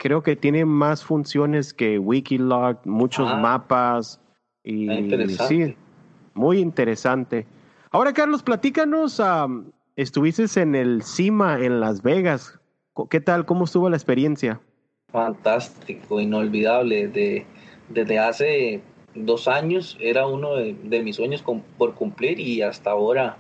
creo 0.01 0.23
que 0.23 0.35
tiene 0.35 0.65
más 0.65 1.05
funciones 1.05 1.75
que 1.75 1.99
Wikilog, 1.99 2.79
muchos 2.87 3.29
ah. 3.31 3.37
mapas 3.37 4.19
y 4.65 4.89
sí, 5.47 5.77
muy 6.33 6.59
interesante. 6.59 7.47
Ahora, 7.91 8.15
Carlos, 8.15 8.43
platícanos, 8.43 9.21
estuviste 9.97 10.47
en 10.61 10.75
el 10.75 11.03
CIMA 11.03 11.61
en 11.61 11.81
Las 11.81 12.03
Vegas. 12.03 12.59
¿Qué 13.11 13.21
tal? 13.21 13.45
¿Cómo 13.45 13.65
estuvo 13.65 13.91
la 13.91 13.97
experiencia? 13.97 14.61
Fantástico, 15.13 16.19
inolvidable. 16.19 17.09
De, 17.09 17.45
desde 17.91 18.19
hace 18.19 18.83
dos 19.15 19.49
años 19.49 19.99
era 20.01 20.27
uno 20.27 20.55
de, 20.55 21.03
mis 21.03 21.17
sueños 21.17 21.45
por 21.77 21.95
cumplir 21.95 22.41
y 22.41 22.63
hasta 22.63 22.93
ahora, 22.93 23.37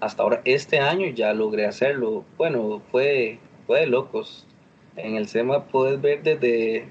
hasta 0.00 0.24
ahora, 0.24 0.42
este 0.44 0.80
año 0.80 1.06
ya 1.08 1.32
logré 1.34 1.66
hacerlo. 1.66 2.24
Bueno, 2.36 2.82
fue, 2.90 3.38
fue 3.66 3.80
de 3.80 3.86
locos 3.86 4.48
en 4.96 5.16
el 5.16 5.28
SEMA 5.28 5.64
puedes 5.64 6.00
ver 6.00 6.22
desde 6.22 6.88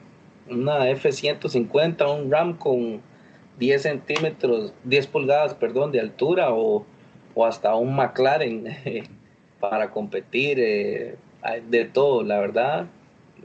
una 0.49 0.89
F-150, 0.89 2.23
un 2.23 2.31
RAM 2.31 2.57
con 2.57 3.01
10 3.59 3.81
centímetros, 3.81 4.73
10 4.83 5.07
pulgadas, 5.07 5.53
perdón, 5.53 5.91
de 5.91 5.99
altura 5.99 6.49
o, 6.51 6.85
hasta 7.45 7.75
un 7.75 7.95
McLaren 7.95 8.65
para 9.59 9.89
competir, 9.91 10.59
eh, 10.59 11.17
de 11.69 11.85
todo, 11.85 12.23
la 12.23 12.39
verdad. 12.39 12.87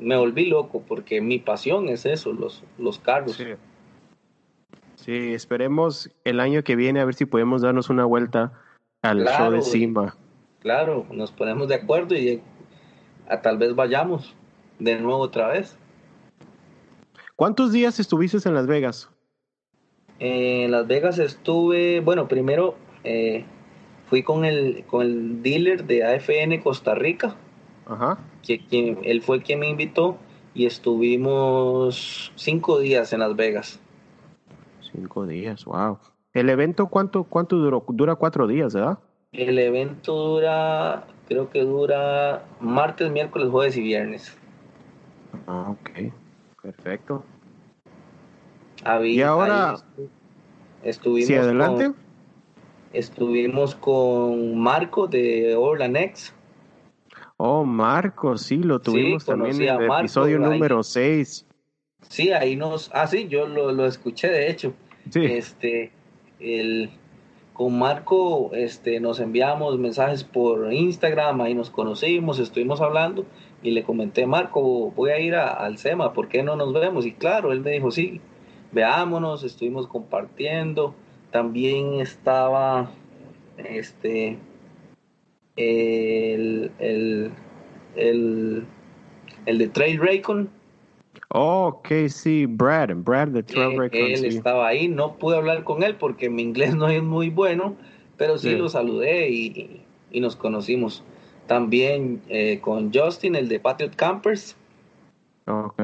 Me 0.01 0.17
volví 0.17 0.47
loco 0.47 0.83
porque 0.87 1.21
mi 1.21 1.39
pasión 1.39 1.89
es 1.89 2.07
eso, 2.07 2.33
los, 2.33 2.63
los 2.79 2.99
carros. 2.99 3.43
Sí. 4.97 5.33
esperemos 5.33 6.11
el 6.25 6.39
año 6.39 6.63
que 6.63 6.77
viene 6.77 7.01
a 7.01 7.05
ver 7.05 7.15
si 7.15 7.25
podemos 7.25 7.63
darnos 7.63 7.91
una 7.91 8.05
vuelta 8.05 8.53
al 9.03 9.27
show 9.27 9.51
de 9.51 9.63
SIMA. 9.63 10.17
Claro, 10.61 11.07
nos 11.11 11.33
ponemos 11.33 11.69
de 11.69 11.77
acuerdo 11.77 12.15
y 12.15 12.41
a, 13.29 13.41
tal 13.41 13.59
vez 13.59 13.75
vayamos 13.75 14.37
de 14.79 14.99
nuevo 14.99 15.19
otra 15.19 15.49
vez. 15.49 15.77
¿Cuántos 17.37 17.73
días 17.73 18.01
estuviste 18.01 18.39
en 18.49 18.55
Las 18.55 18.67
Vegas? 18.67 19.11
en 20.19 20.71
Las 20.71 20.87
Vegas 20.87 21.19
estuve, 21.19 22.01
bueno, 22.01 22.29
primero 22.29 22.75
eh, 23.05 23.45
fui 24.07 24.23
con 24.23 24.45
el, 24.45 24.85
con 24.87 25.03
el 25.03 25.43
dealer 25.43 25.85
de 25.85 26.05
AFN 26.05 26.61
Costa 26.63 26.95
Rica, 26.95 27.37
Ajá. 27.87 28.19
Que, 28.43 28.59
quien, 28.59 28.99
él 29.05 29.23
fue 29.23 29.43
quien 29.43 29.61
me 29.61 29.69
invitó 29.69 30.19
y 30.55 30.67
estuvimos 30.67 32.33
cinco 32.35 32.79
días 32.81 33.13
en 33.13 33.21
Las 33.21 33.35
Vegas. 33.37 33.81
Cinco 34.93 35.27
días, 35.27 35.65
wow. 35.65 35.99
¿El 36.35 36.51
evento 36.51 36.87
cuánto, 36.87 37.25
cuánto 37.25 37.57
duró? 37.57 37.85
Dura 37.89 38.15
cuatro 38.15 38.47
días, 38.47 38.75
¿verdad? 38.75 38.99
El 39.33 39.59
evento 39.59 40.15
dura, 40.15 41.07
creo 41.29 41.51
que 41.51 41.63
dura 41.63 42.47
martes, 42.61 43.11
miércoles, 43.11 43.49
jueves 43.51 43.77
y 43.77 43.83
viernes. 43.83 44.38
Ah, 45.47 45.71
ok, 45.71 46.13
perfecto. 46.63 47.25
y 49.05 49.21
ahora 49.23 49.77
estuvimos 50.83 51.31
adelante. 51.31 51.85
Con, 51.87 51.97
estuvimos 52.93 53.75
con 53.75 54.59
Marco 54.59 55.07
de 55.07 55.55
Orlanex. 55.57 56.35
Oh, 57.37 57.65
Marco, 57.65 58.37
sí, 58.37 58.57
lo 58.57 58.81
tuvimos 58.81 59.25
también 59.25 59.63
en 59.63 59.69
el 59.69 59.91
episodio 59.91 60.39
número 60.39 60.83
6. 60.83 61.47
Sí, 62.09 62.33
ahí 62.33 62.57
nos, 62.57 62.91
ah, 62.95 63.07
sí, 63.07 63.29
yo 63.29 63.47
lo, 63.47 63.71
lo 63.73 63.87
escuché 63.87 64.29
de 64.29 64.51
hecho. 64.51 64.73
Sí. 65.11 65.25
Este, 65.25 65.93
el, 66.41 66.91
con 67.53 67.79
Marco 67.79 68.51
este, 68.55 69.01
nos 69.01 69.21
enviamos 69.21 69.79
mensajes 69.79 70.25
por 70.25 70.73
Instagram, 70.73 71.41
ahí 71.41 71.55
nos 71.55 71.71
conocimos, 71.71 72.39
estuvimos 72.39 72.81
hablando 72.81 73.27
y 73.63 73.73
le 73.73 73.83
comenté, 73.83 74.27
Marco, 74.27 74.93
voy 74.93 75.11
a 75.11 75.19
ir 75.19 75.35
al 75.35 75.79
SEMA, 75.79 76.13
¿por 76.13 76.29
qué 76.29 76.43
no 76.43 76.57
nos 76.57 76.73
vemos? 76.73 77.07
Y 77.07 77.13
claro, 77.13 77.53
él 77.53 77.61
me 77.61 77.73
dijo, 77.73 77.91
sí, 77.91 78.21
veámonos, 78.73 79.43
estuvimos 79.43 79.87
compartiendo. 79.87 80.95
También 81.31 81.95
estaba 81.95 82.91
este 83.57 84.39
el, 85.57 86.71
el, 86.79 87.33
el, 87.97 88.65
el 89.47 89.59
de 89.59 89.69
Trail 89.69 89.99
Raycon. 90.01 90.49
Oh, 91.31 91.67
ok, 91.67 92.09
sí, 92.09 92.47
Brad, 92.47 92.91
Brad 92.95 93.29
de 93.29 93.43
Trail 93.43 93.73
eh, 93.73 93.79
Raycon. 93.79 94.01
Él 94.01 94.25
estaba 94.25 94.69
ahí, 94.69 94.89
no 94.89 95.17
pude 95.17 95.37
hablar 95.37 95.65
con 95.65 95.83
él 95.83 95.97
porque 95.97 96.31
mi 96.31 96.43
inglés 96.43 96.75
no 96.77 96.89
es 96.89 97.03
muy 97.03 97.29
bueno, 97.29 97.77
pero 98.17 98.39
sí, 98.39 98.53
lo 98.53 98.69
saludé 98.69 99.31
y, 99.31 99.83
y 100.13 100.21
nos 100.21 100.37
conocimos. 100.37 101.03
También 101.49 102.23
eh, 102.29 102.61
con 102.61 102.93
Justin, 102.95 103.35
el 103.35 103.49
de 103.49 103.59
Patriot 103.59 103.97
Campers. 103.97 104.55
Ok. 105.47 105.83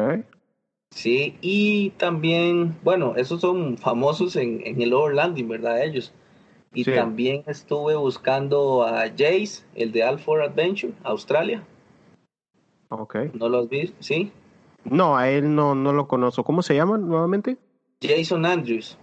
Sí, 0.91 1.37
y 1.41 1.91
también, 1.97 2.77
bueno, 2.85 3.15
esos 3.17 3.41
son 3.41 3.77
famosos 3.79 4.37
en, 4.37 4.61
en 4.65 4.81
el 4.81 4.93
Overlanding, 4.93 5.49
¿verdad? 5.49 5.83
Ellos. 5.83 6.15
Y 6.73 6.85
también 6.85 7.43
estuve 7.47 7.97
buscando 7.97 8.85
a 8.85 9.09
Jace, 9.09 9.65
el 9.75 9.91
de 9.91 10.03
Alfor 10.03 10.43
Adventure, 10.43 10.93
Australia. 11.03 11.65
Ok. 12.91 13.17
¿No 13.33 13.49
lo 13.49 13.61
has 13.61 13.69
visto? 13.69 13.97
¿Sí? 14.01 14.31
No, 14.85 15.17
a 15.17 15.31
él 15.31 15.55
no, 15.55 15.75
no 15.75 15.93
lo 15.93 16.07
conozco. 16.07 16.45
¿Cómo 16.45 16.63
se 16.63 16.75
llama 16.75 16.99
nuevamente? 16.99 17.57
Jason 18.03 18.45
Andrews. 18.45 18.99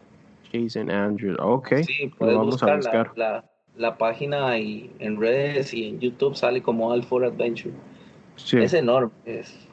Jason 0.51 0.91
Andrews, 0.91 1.37
ok. 1.41 1.75
Sí, 1.87 2.11
puedes 2.17 2.37
vamos 2.37 2.61
a 2.61 2.75
buscar. 2.75 3.11
La, 3.15 3.31
la 3.33 3.50
página 3.97 4.57
y 4.57 4.91
en 4.99 5.19
redes 5.19 5.73
y 5.73 5.87
en 5.87 5.99
YouTube 5.99 6.35
sale 6.35 6.61
como 6.61 6.89
All 6.89 7.03
for 7.03 7.23
Adventure. 7.23 7.73
Es 8.53 8.73
enorme. 8.73 9.11
Es... 9.25 9.67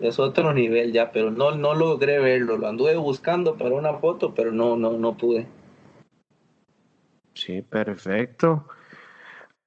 es 0.00 0.18
otro 0.18 0.52
nivel 0.52 0.92
ya, 0.92 1.12
pero 1.12 1.30
no, 1.30 1.52
no 1.52 1.74
logré 1.74 2.18
verlo. 2.18 2.56
Lo 2.56 2.68
anduve 2.68 2.96
buscando 2.96 3.56
para 3.56 3.74
una 3.74 3.94
foto, 3.94 4.34
pero 4.34 4.52
no, 4.52 4.76
no, 4.76 4.92
no 4.92 5.16
pude. 5.16 5.46
Sí, 7.34 7.62
perfecto. 7.62 8.66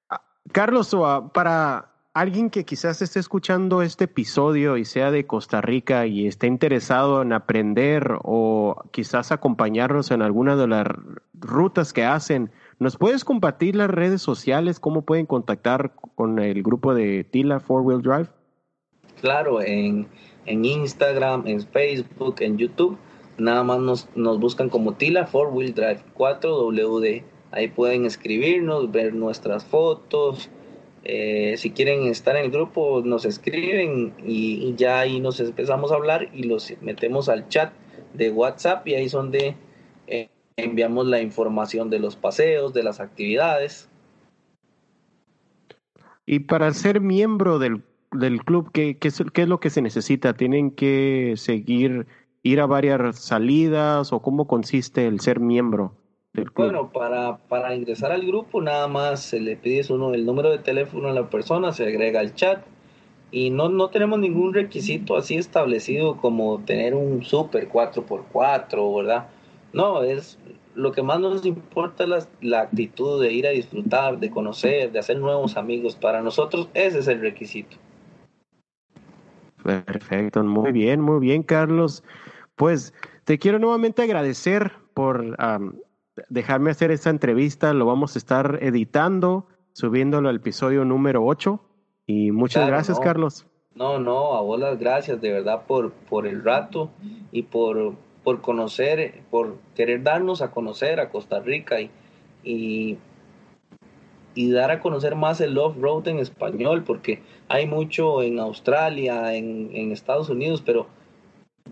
Ah, 0.10 0.22
Carlos, 0.52 0.96
para 1.34 1.92
alguien 2.14 2.50
que 2.50 2.64
quizás 2.64 3.02
esté 3.02 3.20
escuchando 3.20 3.82
este 3.82 4.06
episodio 4.06 4.78
y 4.78 4.86
sea 4.86 5.12
de 5.12 5.28
Costa 5.28 5.62
Rica 5.62 6.06
y 6.06 6.28
esté 6.28 6.48
interesado 6.48 7.22
en 7.22 7.34
aprender 7.34 8.18
o 8.24 8.82
quizás 8.92 9.32
acompañarnos 9.34 10.12
en 10.12 10.22
alguna 10.22 10.56
de 10.56 10.68
las 10.68 10.88
rutas 11.34 11.92
que 11.92 12.06
hacen, 12.06 12.52
¿nos 12.80 12.98
puedes 12.98 13.24
compartir 13.24 13.76
las 13.76 13.90
redes 13.90 14.22
sociales? 14.22 14.80
¿Cómo 14.80 15.04
pueden 15.04 15.26
contactar 15.26 15.94
con 16.16 16.40
el 16.40 16.64
grupo 16.64 16.94
de 16.94 17.24
Tila 17.24 17.60
Four 17.60 17.82
Wheel 17.82 18.02
Drive? 18.02 18.28
Claro, 19.22 19.62
en, 19.62 20.08
en 20.46 20.66
Instagram, 20.66 21.48
en 21.48 21.62
Facebook, 21.62 22.36
en 22.40 22.58
YouTube, 22.58 22.98
nada 23.38 23.64
más 23.64 23.80
nos, 23.80 24.10
nos 24.16 24.40
buscan 24.40 24.70
como 24.70 24.94
Tila 24.94 25.26
Four 25.26 25.50
Wheel 25.54 25.74
Drive 25.74 26.02
4WD. 26.16 27.24
Ahí 27.52 27.68
pueden 27.70 28.06
escribirnos, 28.06 28.92
ver 28.92 29.14
nuestras 29.14 29.66
fotos, 29.66 30.50
eh, 31.08 31.54
si 31.58 31.70
quieren 31.70 32.08
estar 32.08 32.36
en 32.36 32.46
el 32.46 32.52
grupo, 32.52 33.04
nos 33.06 33.26
escriben 33.26 34.16
y, 34.26 34.74
ya 34.76 35.02
ahí 35.02 35.20
nos 35.20 35.40
empezamos 35.40 35.92
a 35.92 35.96
hablar 35.96 36.30
y 36.34 36.44
los 36.44 36.74
metemos 36.82 37.30
al 37.30 37.48
chat 37.48 37.72
de 38.16 38.32
WhatsApp 38.32 38.88
y 38.88 38.96
ahí 38.96 39.06
es 39.06 39.12
donde 39.12 39.56
eh, 40.08 40.30
enviamos 40.58 41.06
la 41.08 41.22
información 41.22 41.90
de 41.90 42.00
los 42.00 42.16
paseos, 42.16 42.74
de 42.74 42.84
las 42.84 43.00
actividades. 43.00 43.90
Y 46.26 46.40
para 46.40 46.74
ser 46.74 47.02
miembro 47.02 47.60
del, 47.60 47.84
del 48.12 48.44
club, 48.44 48.72
¿qué, 48.72 48.98
qué, 48.98 49.10
es, 49.10 49.22
¿qué 49.34 49.44
es 49.44 49.48
lo 49.48 49.60
que 49.60 49.70
se 49.70 49.82
necesita? 49.82 50.34
¿Tienen 50.34 50.72
que 50.72 51.34
seguir, 51.36 52.08
ir 52.42 52.62
a 52.62 52.66
varias 52.66 53.20
salidas 53.20 54.14
o 54.14 54.22
cómo 54.22 54.48
consiste 54.48 55.08
el 55.08 55.20
ser 55.20 55.40
miembro? 55.40 55.94
Bueno, 56.56 56.92
para, 56.92 57.38
para 57.38 57.76
ingresar 57.76 58.12
al 58.12 58.26
grupo 58.26 58.62
nada 58.62 58.90
más 58.90 59.22
se 59.24 59.40
le 59.40 59.56
pide 59.56 59.94
uno 59.94 60.14
el 60.14 60.26
número 60.26 60.52
de 60.52 60.58
teléfono 60.58 61.08
a 61.08 61.14
la 61.14 61.30
persona, 61.30 61.72
se 61.72 61.86
agrega 61.86 62.20
al 62.20 62.34
chat 62.34 62.66
y 63.32 63.52
no, 63.52 63.70
no 63.70 63.90
tenemos 63.90 64.20
ningún 64.20 64.54
requisito 64.54 65.16
así 65.16 65.36
establecido 65.36 66.18
como 66.18 66.60
tener 66.60 66.94
un 66.94 67.24
super 67.24 67.70
4x4, 67.70 68.98
¿verdad? 68.98 69.28
No, 69.76 70.04
es 70.04 70.40
lo 70.74 70.94
que 70.94 71.04
más 71.04 71.20
nos 71.20 71.46
importa 71.46 72.06
es 72.06 72.10
la, 72.10 72.28
la 72.40 72.62
actitud 72.62 73.22
de 73.22 73.34
ir 73.34 73.46
a 73.46 73.50
disfrutar, 73.50 74.20
de 74.20 74.32
conocer, 74.32 74.94
de 74.94 75.00
hacer 75.00 75.20
nuevos 75.20 75.58
amigos. 75.58 75.98
Para 75.98 76.22
nosotros 76.22 76.70
ese 76.74 77.00
es 77.00 77.10
el 77.10 77.20
requisito. 77.20 77.76
Perfecto, 79.62 80.42
muy 80.46 80.72
bien, 80.72 81.02
muy 81.02 81.20
bien, 81.20 81.44
Carlos. 81.44 82.06
Pues 82.56 82.94
te 83.26 83.38
quiero 83.38 83.60
nuevamente 83.60 84.02
agradecer 84.02 84.72
por 84.94 85.36
dejarme 86.30 86.72
hacer 86.72 86.92
esta 86.92 87.10
entrevista. 87.10 87.74
Lo 87.74 87.86
vamos 87.86 88.16
a 88.16 88.20
estar 88.20 88.60
editando, 88.62 89.48
subiéndolo 89.74 90.30
al 90.30 90.38
episodio 90.38 90.86
número 90.86 91.26
8. 91.26 91.60
Y 92.06 92.32
muchas 92.32 92.66
gracias, 92.66 92.98
Carlos. 93.02 93.46
No, 93.74 94.00
no, 94.00 94.36
a 94.36 94.42
vos 94.42 94.58
las 94.58 94.80
gracias 94.80 95.20
de 95.20 95.34
verdad 95.34 95.66
por, 95.68 95.92
por 95.92 96.28
el 96.28 96.46
rato 96.46 96.92
y 97.34 97.44
por, 97.44 97.96
por 98.26 98.42
conocer, 98.42 99.22
por 99.32 99.56
querer 99.74 100.04
darnos 100.04 100.42
a 100.42 100.52
conocer 100.52 101.00
a 101.00 101.10
Costa 101.10 101.40
Rica 101.40 101.80
y, 101.80 101.90
y, 102.44 102.98
y 104.34 104.52
dar 104.52 104.72
a 104.72 104.82
conocer 104.82 105.16
más 105.16 105.40
el 105.40 105.54
Love 105.54 105.78
Road 105.80 106.10
en 106.10 106.20
español, 106.20 106.84
porque 106.84 107.22
hay 107.48 107.68
mucho 107.68 108.22
en 108.22 108.40
Australia, 108.40 109.34
en, 109.34 109.70
en 109.74 109.94
Estados 109.94 110.28
Unidos, 110.30 110.62
pero 110.66 110.88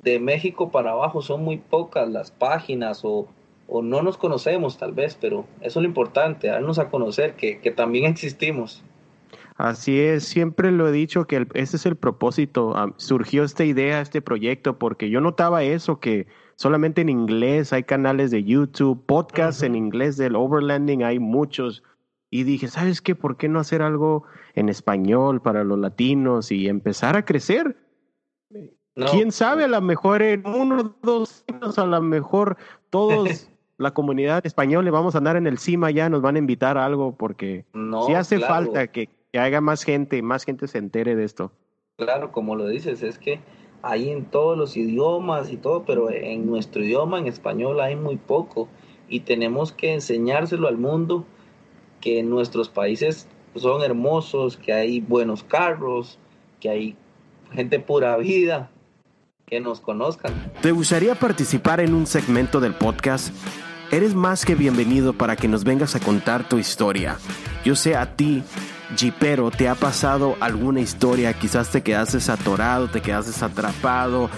de 0.02 0.20
México 0.20 0.72
para 0.72 0.92
abajo 0.92 1.22
son 1.22 1.44
muy 1.44 1.58
pocas 1.58 2.10
las 2.10 2.32
páginas 2.32 3.02
o, 3.04 3.28
o 3.68 3.82
no 3.82 4.02
nos 4.02 4.18
conocemos 4.18 4.78
tal 4.78 4.94
vez, 4.94 5.18
pero 5.20 5.46
eso 5.62 5.80
es 5.80 5.84
lo 5.84 5.88
importante, 5.88 6.48
darnos 6.48 6.80
a 6.80 6.90
conocer 6.90 7.36
que, 7.36 7.56
también 7.76 8.06
existimos. 8.12 8.84
Así 9.56 10.00
es, 10.00 10.24
siempre 10.24 10.72
lo 10.72 10.88
he 10.88 10.92
dicho 10.92 11.26
que 11.26 11.48
ese 11.54 11.78
es 11.78 11.86
el 11.86 11.96
propósito. 11.96 12.74
Ah, 12.76 12.92
surgió 12.98 13.44
esta 13.44 13.64
idea, 13.64 14.02
este 14.02 14.22
proyecto, 14.22 14.80
porque 14.80 15.10
yo 15.10 15.22
notaba 15.22 15.64
eso, 15.64 16.00
que 16.00 16.26
solamente 16.56 17.02
en 17.02 17.10
inglés 17.10 17.74
hay 17.74 17.84
canales 17.84 18.32
de 18.32 18.44
YouTube, 18.44 19.06
podcasts 19.06 19.64
en 19.64 19.76
inglés 19.76 20.18
del 20.18 20.36
overlanding, 20.36 21.04
hay 21.04 21.20
muchos. 21.20 21.84
Y 22.30 22.44
dije, 22.44 22.68
¿sabes 22.68 23.02
qué? 23.02 23.16
¿Por 23.16 23.38
qué 23.38 23.48
no 23.48 23.60
hacer 23.60 23.82
algo 23.82 24.24
en 24.56 24.70
español 24.70 25.42
para 25.42 25.64
los 25.64 25.78
latinos 25.78 26.52
y 26.52 26.68
empezar 26.68 27.16
a 27.16 27.26
crecer? 27.26 27.78
¿Quién 29.12 29.32
sabe? 29.32 29.64
A 29.64 29.68
lo 29.68 29.82
mejor 29.82 30.22
en 30.22 30.46
uno 30.46 30.82
o 30.82 30.96
dos 31.02 31.44
años, 31.48 31.80
a 31.80 31.86
lo 31.86 32.02
mejor 32.02 32.58
todos 32.90 33.50
la 33.78 33.92
comunidad 33.92 34.46
española, 34.46 34.92
vamos 34.92 35.16
a 35.16 35.18
andar 35.18 35.36
en 35.36 35.48
el 35.48 35.58
CIMA 35.58 35.92
ya, 35.92 36.10
nos 36.10 36.22
van 36.22 36.36
a 36.36 36.40
invitar 36.40 36.78
a 36.78 36.86
algo 36.86 37.16
porque 37.16 37.66
no, 37.74 38.06
sí 38.06 38.14
hace 38.14 38.40
falta 38.40 38.88
que, 38.88 39.10
que 39.32 39.40
haya 39.40 39.62
más 39.62 39.84
gente, 39.84 40.22
más 40.22 40.44
gente 40.44 40.68
se 40.68 40.78
entere 40.78 41.16
de 41.16 41.24
esto. 41.24 41.52
Claro, 41.98 42.32
como 42.32 42.56
lo 42.56 42.68
dices, 42.68 43.04
es 43.04 43.18
que 43.18 43.40
hay 43.84 44.10
en 44.10 44.26
todos 44.26 44.58
los 44.58 44.78
idiomas 44.78 45.52
y 45.52 45.58
todo, 45.58 45.84
pero 45.84 46.10
en 46.10 46.48
nuestro 46.48 46.84
idioma, 46.84 47.20
en 47.20 47.28
español, 47.28 47.82
hay 47.82 47.98
muy 47.98 48.16
poco 48.16 48.70
y 49.10 49.20
tenemos 49.20 49.74
que 49.74 49.94
enseñárselo 49.94 50.70
al 50.70 50.78
mundo 50.78 51.26
que 52.00 52.24
nuestros 52.24 52.70
países 52.70 53.28
son 53.56 53.84
hermosos, 53.84 54.58
que 54.58 54.74
hay 54.74 55.02
buenos 55.02 55.44
carros, 55.44 56.18
que 56.62 56.70
hay 56.70 56.96
gente 57.52 57.80
pura 57.80 58.16
vida, 58.18 58.72
que 59.46 59.60
nos 59.60 59.82
conozcan. 59.82 60.34
¿Te 60.62 60.72
gustaría 60.72 61.16
participar 61.16 61.82
en 61.82 61.94
un 61.94 62.08
segmento 62.08 62.62
del 62.62 62.74
podcast? 62.74 63.36
Eres 63.92 64.16
más 64.16 64.46
que 64.46 64.56
bienvenido 64.56 65.14
para 65.14 65.36
que 65.36 65.50
nos 65.50 65.66
vengas 65.66 65.96
a 65.96 66.00
contar 66.00 66.48
tu 66.48 66.58
historia. 66.58 67.18
Yo 67.66 67.76
sé 67.76 67.96
a 67.96 68.16
ti, 68.16 68.44
Jeepero, 68.96 69.52
te 69.52 69.68
ha 69.68 69.76
pasado 69.76 70.36
alguna 70.40 70.82
historia, 70.82 71.34
quizás 71.34 71.70
te 71.70 71.82
quedaste 71.82 72.32
atorado, 72.32 72.90
te 72.90 73.02
quedaste 73.02 73.44
atrapado, 73.44 74.30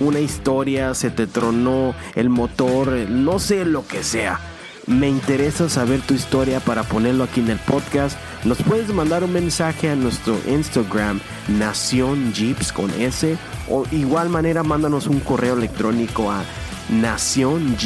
una 0.00 0.20
historia, 0.20 0.94
se 0.94 1.10
te 1.10 1.26
tronó 1.26 1.94
el 2.14 2.28
motor, 2.28 2.88
no 3.08 3.38
sé 3.38 3.64
lo 3.64 3.86
que 3.86 4.02
sea. 4.02 4.40
Me 4.86 5.08
interesa 5.08 5.68
saber 5.68 6.00
tu 6.00 6.14
historia 6.14 6.58
para 6.58 6.82
ponerlo 6.82 7.24
aquí 7.24 7.40
en 7.40 7.50
el 7.50 7.58
podcast. 7.58 8.18
Nos 8.44 8.62
puedes 8.62 8.92
mandar 8.92 9.22
un 9.22 9.32
mensaje 9.32 9.90
a 9.90 9.94
nuestro 9.94 10.36
Instagram, 10.48 11.20
Nación 11.48 12.32
Jeeps 12.32 12.72
con 12.72 12.90
S, 13.00 13.36
o 13.68 13.84
igual 13.92 14.30
manera 14.30 14.62
mándanos 14.62 15.06
un 15.06 15.20
correo 15.20 15.54
electrónico 15.56 16.30
a 16.30 16.42
Nación 16.88 17.76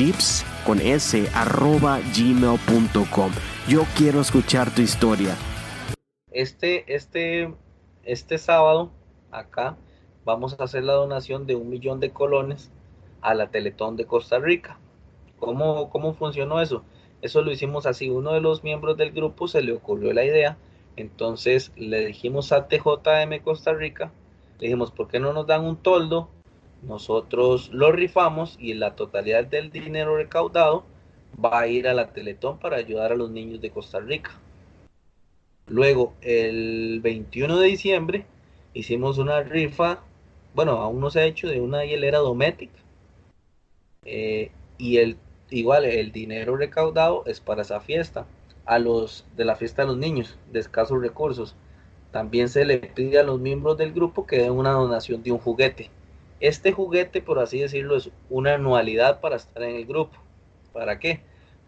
con 0.64 0.80
S 0.80 1.28
arroba 1.34 2.00
gmail.com. 2.16 3.32
Yo 3.68 3.86
quiero 3.96 4.20
escuchar 4.20 4.70
tu 4.70 4.80
historia. 4.80 5.36
Este, 6.34 6.92
este, 6.92 7.54
este 8.02 8.38
sábado, 8.38 8.90
acá, 9.30 9.76
vamos 10.24 10.58
a 10.58 10.64
hacer 10.64 10.82
la 10.82 10.94
donación 10.94 11.46
de 11.46 11.54
un 11.54 11.70
millón 11.70 12.00
de 12.00 12.10
colones 12.10 12.72
a 13.20 13.34
la 13.34 13.52
Teletón 13.52 13.96
de 13.96 14.04
Costa 14.04 14.40
Rica. 14.40 14.76
¿Cómo, 15.38 15.90
¿Cómo 15.90 16.12
funcionó 16.12 16.60
eso? 16.60 16.82
Eso 17.22 17.40
lo 17.42 17.52
hicimos 17.52 17.86
así. 17.86 18.10
Uno 18.10 18.32
de 18.32 18.40
los 18.40 18.64
miembros 18.64 18.96
del 18.96 19.12
grupo 19.12 19.46
se 19.46 19.62
le 19.62 19.70
ocurrió 19.70 20.12
la 20.12 20.24
idea. 20.24 20.56
Entonces 20.96 21.70
le 21.76 22.04
dijimos 22.04 22.50
a 22.50 22.66
TJM 22.66 23.38
Costa 23.44 23.72
Rica, 23.72 24.10
le 24.58 24.66
dijimos, 24.66 24.90
¿por 24.90 25.06
qué 25.06 25.20
no 25.20 25.32
nos 25.32 25.46
dan 25.46 25.64
un 25.64 25.76
toldo? 25.76 26.30
Nosotros 26.82 27.70
lo 27.72 27.92
rifamos 27.92 28.56
y 28.58 28.74
la 28.74 28.96
totalidad 28.96 29.44
del 29.44 29.70
dinero 29.70 30.16
recaudado 30.16 30.84
va 31.42 31.60
a 31.60 31.68
ir 31.68 31.86
a 31.86 31.94
la 31.94 32.08
Teletón 32.08 32.58
para 32.58 32.76
ayudar 32.76 33.12
a 33.12 33.16
los 33.16 33.30
niños 33.30 33.60
de 33.60 33.70
Costa 33.70 34.00
Rica. 34.00 34.32
Luego, 35.66 36.14
el 36.20 37.00
21 37.02 37.58
de 37.58 37.66
diciembre, 37.66 38.26
hicimos 38.74 39.18
una 39.18 39.42
rifa, 39.42 40.00
bueno, 40.54 40.72
aún 40.72 41.00
no 41.00 41.10
se 41.10 41.20
ha 41.20 41.24
hecho, 41.24 41.48
de 41.48 41.60
una 41.60 41.84
hielera 41.84 42.18
Dometic. 42.18 42.70
Eh, 44.04 44.50
y 44.76 44.98
el 44.98 45.16
igual 45.50 45.84
el 45.84 46.12
dinero 46.12 46.56
recaudado 46.56 47.24
es 47.26 47.40
para 47.40 47.62
esa 47.62 47.80
fiesta, 47.80 48.26
a 48.64 48.78
los 48.78 49.24
de 49.36 49.44
la 49.44 49.56
fiesta 49.56 49.82
de 49.82 49.88
los 49.88 49.98
niños 49.98 50.38
de 50.52 50.60
escasos 50.60 51.00
recursos. 51.00 51.54
También 52.10 52.48
se 52.48 52.64
le 52.64 52.78
pide 52.78 53.18
a 53.18 53.24
los 53.24 53.40
miembros 53.40 53.76
del 53.76 53.92
grupo 53.92 54.26
que 54.26 54.38
den 54.38 54.52
una 54.52 54.72
donación 54.72 55.22
de 55.22 55.32
un 55.32 55.38
juguete. 55.38 55.90
Este 56.40 56.72
juguete, 56.72 57.22
por 57.22 57.38
así 57.38 57.60
decirlo, 57.60 57.96
es 57.96 58.10
una 58.30 58.54
anualidad 58.54 59.20
para 59.20 59.36
estar 59.36 59.62
en 59.62 59.76
el 59.76 59.86
grupo. 59.86 60.18
¿Para 60.72 60.98
qué? 60.98 61.20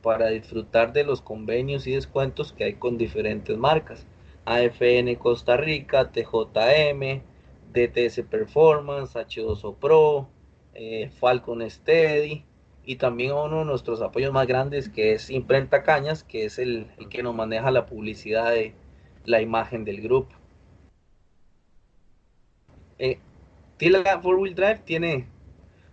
Para 0.07 0.29
disfrutar 0.29 0.93
de 0.93 1.03
los 1.03 1.21
convenios 1.21 1.89
y 1.89 1.91
descuentos 1.91 2.53
que 2.53 2.63
hay 2.63 2.75
con 2.75 2.97
diferentes 2.97 3.59
marcas. 3.59 4.07
AFN 4.45 5.13
Costa 5.17 5.57
Rica, 5.57 6.13
TJM, 6.13 7.23
DTS 7.73 8.23
Performance, 8.31 9.17
H2O 9.17 9.75
Pro, 9.75 10.29
eh, 10.75 11.11
Falcon 11.19 11.69
Steady, 11.69 12.45
y 12.85 12.95
también 12.95 13.33
uno 13.33 13.59
de 13.59 13.65
nuestros 13.65 14.01
apoyos 14.01 14.33
más 14.33 14.47
grandes 14.47 14.89
que 14.89 15.13
es 15.13 15.29
Imprenta 15.29 15.83
Cañas, 15.83 16.23
que 16.23 16.45
es 16.45 16.61
el, 16.61 16.87
que 17.11 17.25
nos 17.25 17.35
maneja 17.35 17.73
la 17.73 17.87
publicidad 17.87 18.53
de 18.53 18.75
la 19.25 19.43
imagen 19.43 19.85
del 19.85 20.03
grupo. 20.03 20.37
Eh, 23.01 23.19
Tila 23.77 24.21
Four 24.21 24.37
Wheel 24.37 24.55
Drive 24.55 24.83
tiene 24.85 25.27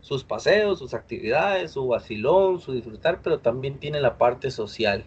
sus 0.04 0.26
paseos, 0.26 0.80
sus 0.80 0.94
actividades, 0.94 1.72
su 1.72 1.88
vacilón, 1.88 2.60
su 2.60 2.74
disfrutar, 2.74 3.22
pero 3.24 3.40
también 3.40 3.80
tiene 3.80 4.02
la 4.02 4.18
parte 4.18 4.52
social, 4.52 5.06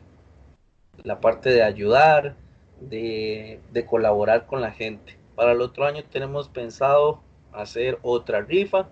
la 1.05 1.21
parte 1.21 1.51
de 1.51 1.63
ayudar, 1.63 2.35
de, 2.81 3.61
de 3.73 3.85
colaborar 3.85 4.47
con 4.47 4.63
la 4.63 4.73
gente. 4.73 5.19
Para 5.35 5.53
el 5.53 5.61
otro 5.61 5.85
año 5.85 6.03
tenemos 6.03 6.49
pensado 6.49 7.21
hacer 7.53 7.99
otra 8.01 8.41
rifa, 8.41 8.89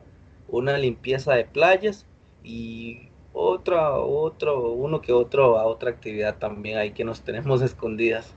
una 0.46 0.76
limpieza 0.76 1.32
de 1.32 1.46
playas 1.46 2.04
y 2.42 3.08
otra, 3.32 3.94
otro, 3.94 4.72
uno 4.72 5.00
que 5.00 5.12
otro 5.14 5.58
a 5.58 5.64
otra 5.64 5.88
actividad 5.88 6.36
también 6.36 6.76
ahí 6.76 6.92
que 6.92 7.04
nos 7.04 7.22
tenemos 7.22 7.62
escondidas. 7.62 8.34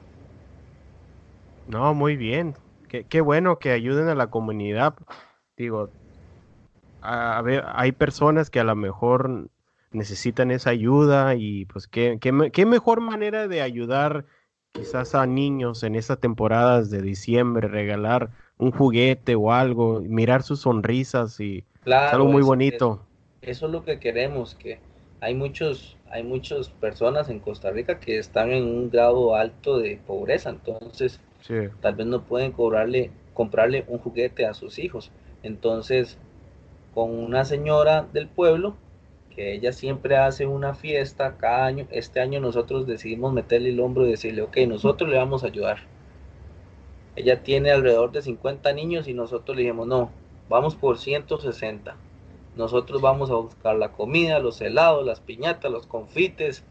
No, 1.67 1.93
muy 1.93 2.15
bien. 2.15 2.55
Qué, 2.87 3.03
qué 3.03 3.19
bueno 3.19 3.59
que 3.59 3.71
ayuden 3.71 4.07
a 4.07 4.15
la 4.15 4.27
comunidad. 4.27 4.95
Digo, 5.57 5.89
a, 7.07 7.41
ver, 7.41 7.63
hay 7.73 7.93
personas 7.93 8.49
que 8.49 8.59
a 8.59 8.63
lo 8.63 8.75
mejor 8.75 9.49
necesitan 9.91 10.51
esa 10.51 10.71
ayuda 10.71 11.35
y 11.35 11.65
pues 11.65 11.87
qué, 11.87 12.17
qué, 12.19 12.51
qué 12.51 12.65
mejor 12.65 12.99
manera 12.99 13.47
de 13.47 13.61
ayudar 13.61 14.25
quizás 14.73 15.15
a 15.15 15.25
niños 15.25 15.83
en 15.83 15.95
estas 15.95 16.19
temporadas 16.19 16.89
de 16.89 17.01
diciembre, 17.01 17.67
regalar 17.67 18.31
un 18.57 18.71
juguete 18.71 19.35
o 19.35 19.53
algo, 19.53 20.01
mirar 20.01 20.43
sus 20.43 20.61
sonrisas 20.61 21.39
y 21.39 21.63
algo 21.85 22.27
muy 22.27 22.43
bonito. 22.43 23.05
Eso, 23.41 23.67
es 23.67 23.71
lo 23.71 23.85
que 23.85 23.99
queremos, 23.99 24.55
que 24.55 24.79
hay 25.21 25.33
muchos, 25.33 25.95
hay 26.11 26.23
muchas 26.23 26.69
personas 26.69 27.29
en 27.29 27.39
Costa 27.39 27.71
Rica 27.71 27.99
que 27.99 28.19
están 28.19 28.51
en 28.51 28.65
un 28.65 28.89
grado 28.89 29.35
alto 29.35 29.79
de 29.79 29.99
pobreza, 30.05 30.49
entonces 30.49 31.21
tal 31.81 31.95
vez 31.95 32.05
no 32.05 32.23
pueden 32.23 32.51
cobrarle, 32.51 33.11
comprarle 33.33 33.85
un 33.87 33.99
juguete 33.99 34.45
a 34.45 34.53
sus 34.53 34.77
hijos. 34.79 35.11
Entonces, 35.43 36.17
con 36.97 37.11
una 37.11 37.45
señora 37.45 38.07
del 38.11 38.27
pueblo, 38.27 38.75
que 39.35 39.53
ella 39.53 39.71
siempre 39.71 40.17
hace 40.17 40.47
una 40.47 40.73
fiesta 40.73 41.37
cada 41.37 41.67
año. 41.67 41.85
Este 41.91 42.21
año 42.21 42.39
nosotros 42.39 42.87
decidimos 42.87 43.33
meterle 43.33 43.69
el 43.69 43.79
hombro 43.81 44.07
y 44.07 44.09
decirle, 44.09 44.41
ok, 44.41 44.57
nosotros 44.67 45.07
le 45.07 45.17
vamos 45.17 45.43
a 45.43 45.47
ayudar. 45.49 45.81
Ella 47.15 47.43
tiene 47.43 47.69
alrededor 47.69 48.11
de 48.11 48.23
50 48.23 48.73
niños 48.73 49.07
y 49.07 49.13
nosotros 49.13 49.55
le 49.55 49.61
dijimos, 49.61 49.85
no, 49.85 50.09
vamos 50.49 50.75
por 50.75 50.97
160. 50.97 51.95
Nosotros 52.55 52.99
vamos 52.99 53.29
a 53.29 53.35
buscar 53.35 53.75
la 53.75 53.91
comida, 53.91 54.39
los 54.39 54.59
helados, 54.59 55.05
las 55.05 55.19
piñatas, 55.19 55.71
los 55.71 55.85
confites 55.85 56.63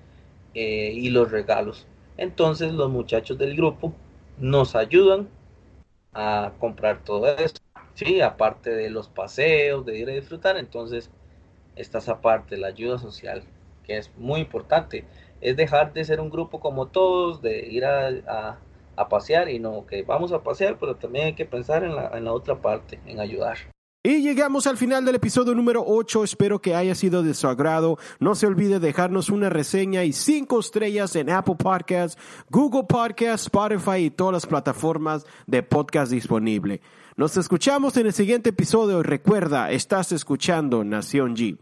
eh, 0.54 0.90
y 0.92 1.10
los 1.10 1.30
regalos. 1.30 1.86
Entonces 2.16 2.72
los 2.72 2.90
muchachos 2.90 3.38
del 3.38 3.54
grupo 3.54 3.92
nos 4.40 4.74
ayudan 4.74 5.28
a 6.12 6.50
comprar 6.58 7.04
todo 7.04 7.28
eso. 7.28 7.58
Sí, 7.96 8.20
aparte 8.20 8.68
de 8.70 8.90
los 8.90 9.08
paseos, 9.08 9.86
de 9.86 9.96
ir 9.98 10.10
a 10.10 10.12
disfrutar, 10.12 10.58
entonces 10.58 11.10
está 11.76 11.96
esa 11.96 12.20
parte, 12.20 12.58
la 12.58 12.66
ayuda 12.66 12.98
social, 12.98 13.42
que 13.84 13.96
es 13.96 14.10
muy 14.18 14.40
importante. 14.40 15.06
Es 15.40 15.56
dejar 15.56 15.94
de 15.94 16.04
ser 16.04 16.20
un 16.20 16.28
grupo 16.28 16.60
como 16.60 16.88
todos, 16.88 17.40
de 17.40 17.66
ir 17.66 17.86
a, 17.86 18.58
pasear 19.08 19.48
y 19.48 19.58
no, 19.58 19.86
que 19.86 20.02
vamos 20.02 20.32
a 20.32 20.42
pasear, 20.42 20.76
pero 20.78 20.96
también 20.96 21.26
hay 21.26 21.34
que 21.34 21.46
pensar 21.46 21.84
en 21.84 21.96
la, 21.96 22.10
en 22.14 22.24
la 22.26 22.34
otra 22.34 22.60
parte, 22.60 23.00
en 23.06 23.18
ayudar. 23.18 23.56
Y 24.02 24.20
llegamos 24.20 24.66
al 24.66 24.76
final 24.76 25.04
del 25.04 25.16
episodio 25.16 25.54
número 25.54 25.82
8. 25.84 26.22
Espero 26.22 26.60
que 26.60 26.76
haya 26.76 26.94
sido 26.94 27.22
de 27.22 27.34
su 27.34 27.48
agrado. 27.48 27.98
No 28.20 28.36
se 28.36 28.46
olvide 28.46 28.78
dejarnos 28.78 29.30
una 29.30 29.48
reseña 29.48 30.04
y 30.04 30.12
cinco 30.12 30.60
estrellas 30.60 31.16
en 31.16 31.28
Apple 31.28 31.56
Podcasts, 31.58 32.16
Google 32.48 32.84
Podcasts, 32.84 33.46
Spotify 33.46 34.04
y 34.04 34.10
todas 34.10 34.34
las 34.34 34.46
plataformas 34.46 35.26
de 35.46 35.64
podcast 35.64 36.12
disponible. 36.12 36.82
Nos 37.18 37.38
escuchamos 37.38 37.96
en 37.96 38.04
el 38.04 38.12
siguiente 38.12 38.50
episodio. 38.50 39.02
Recuerda, 39.02 39.70
estás 39.70 40.12
escuchando 40.12 40.84
Nación 40.84 41.34
G. 41.34 41.56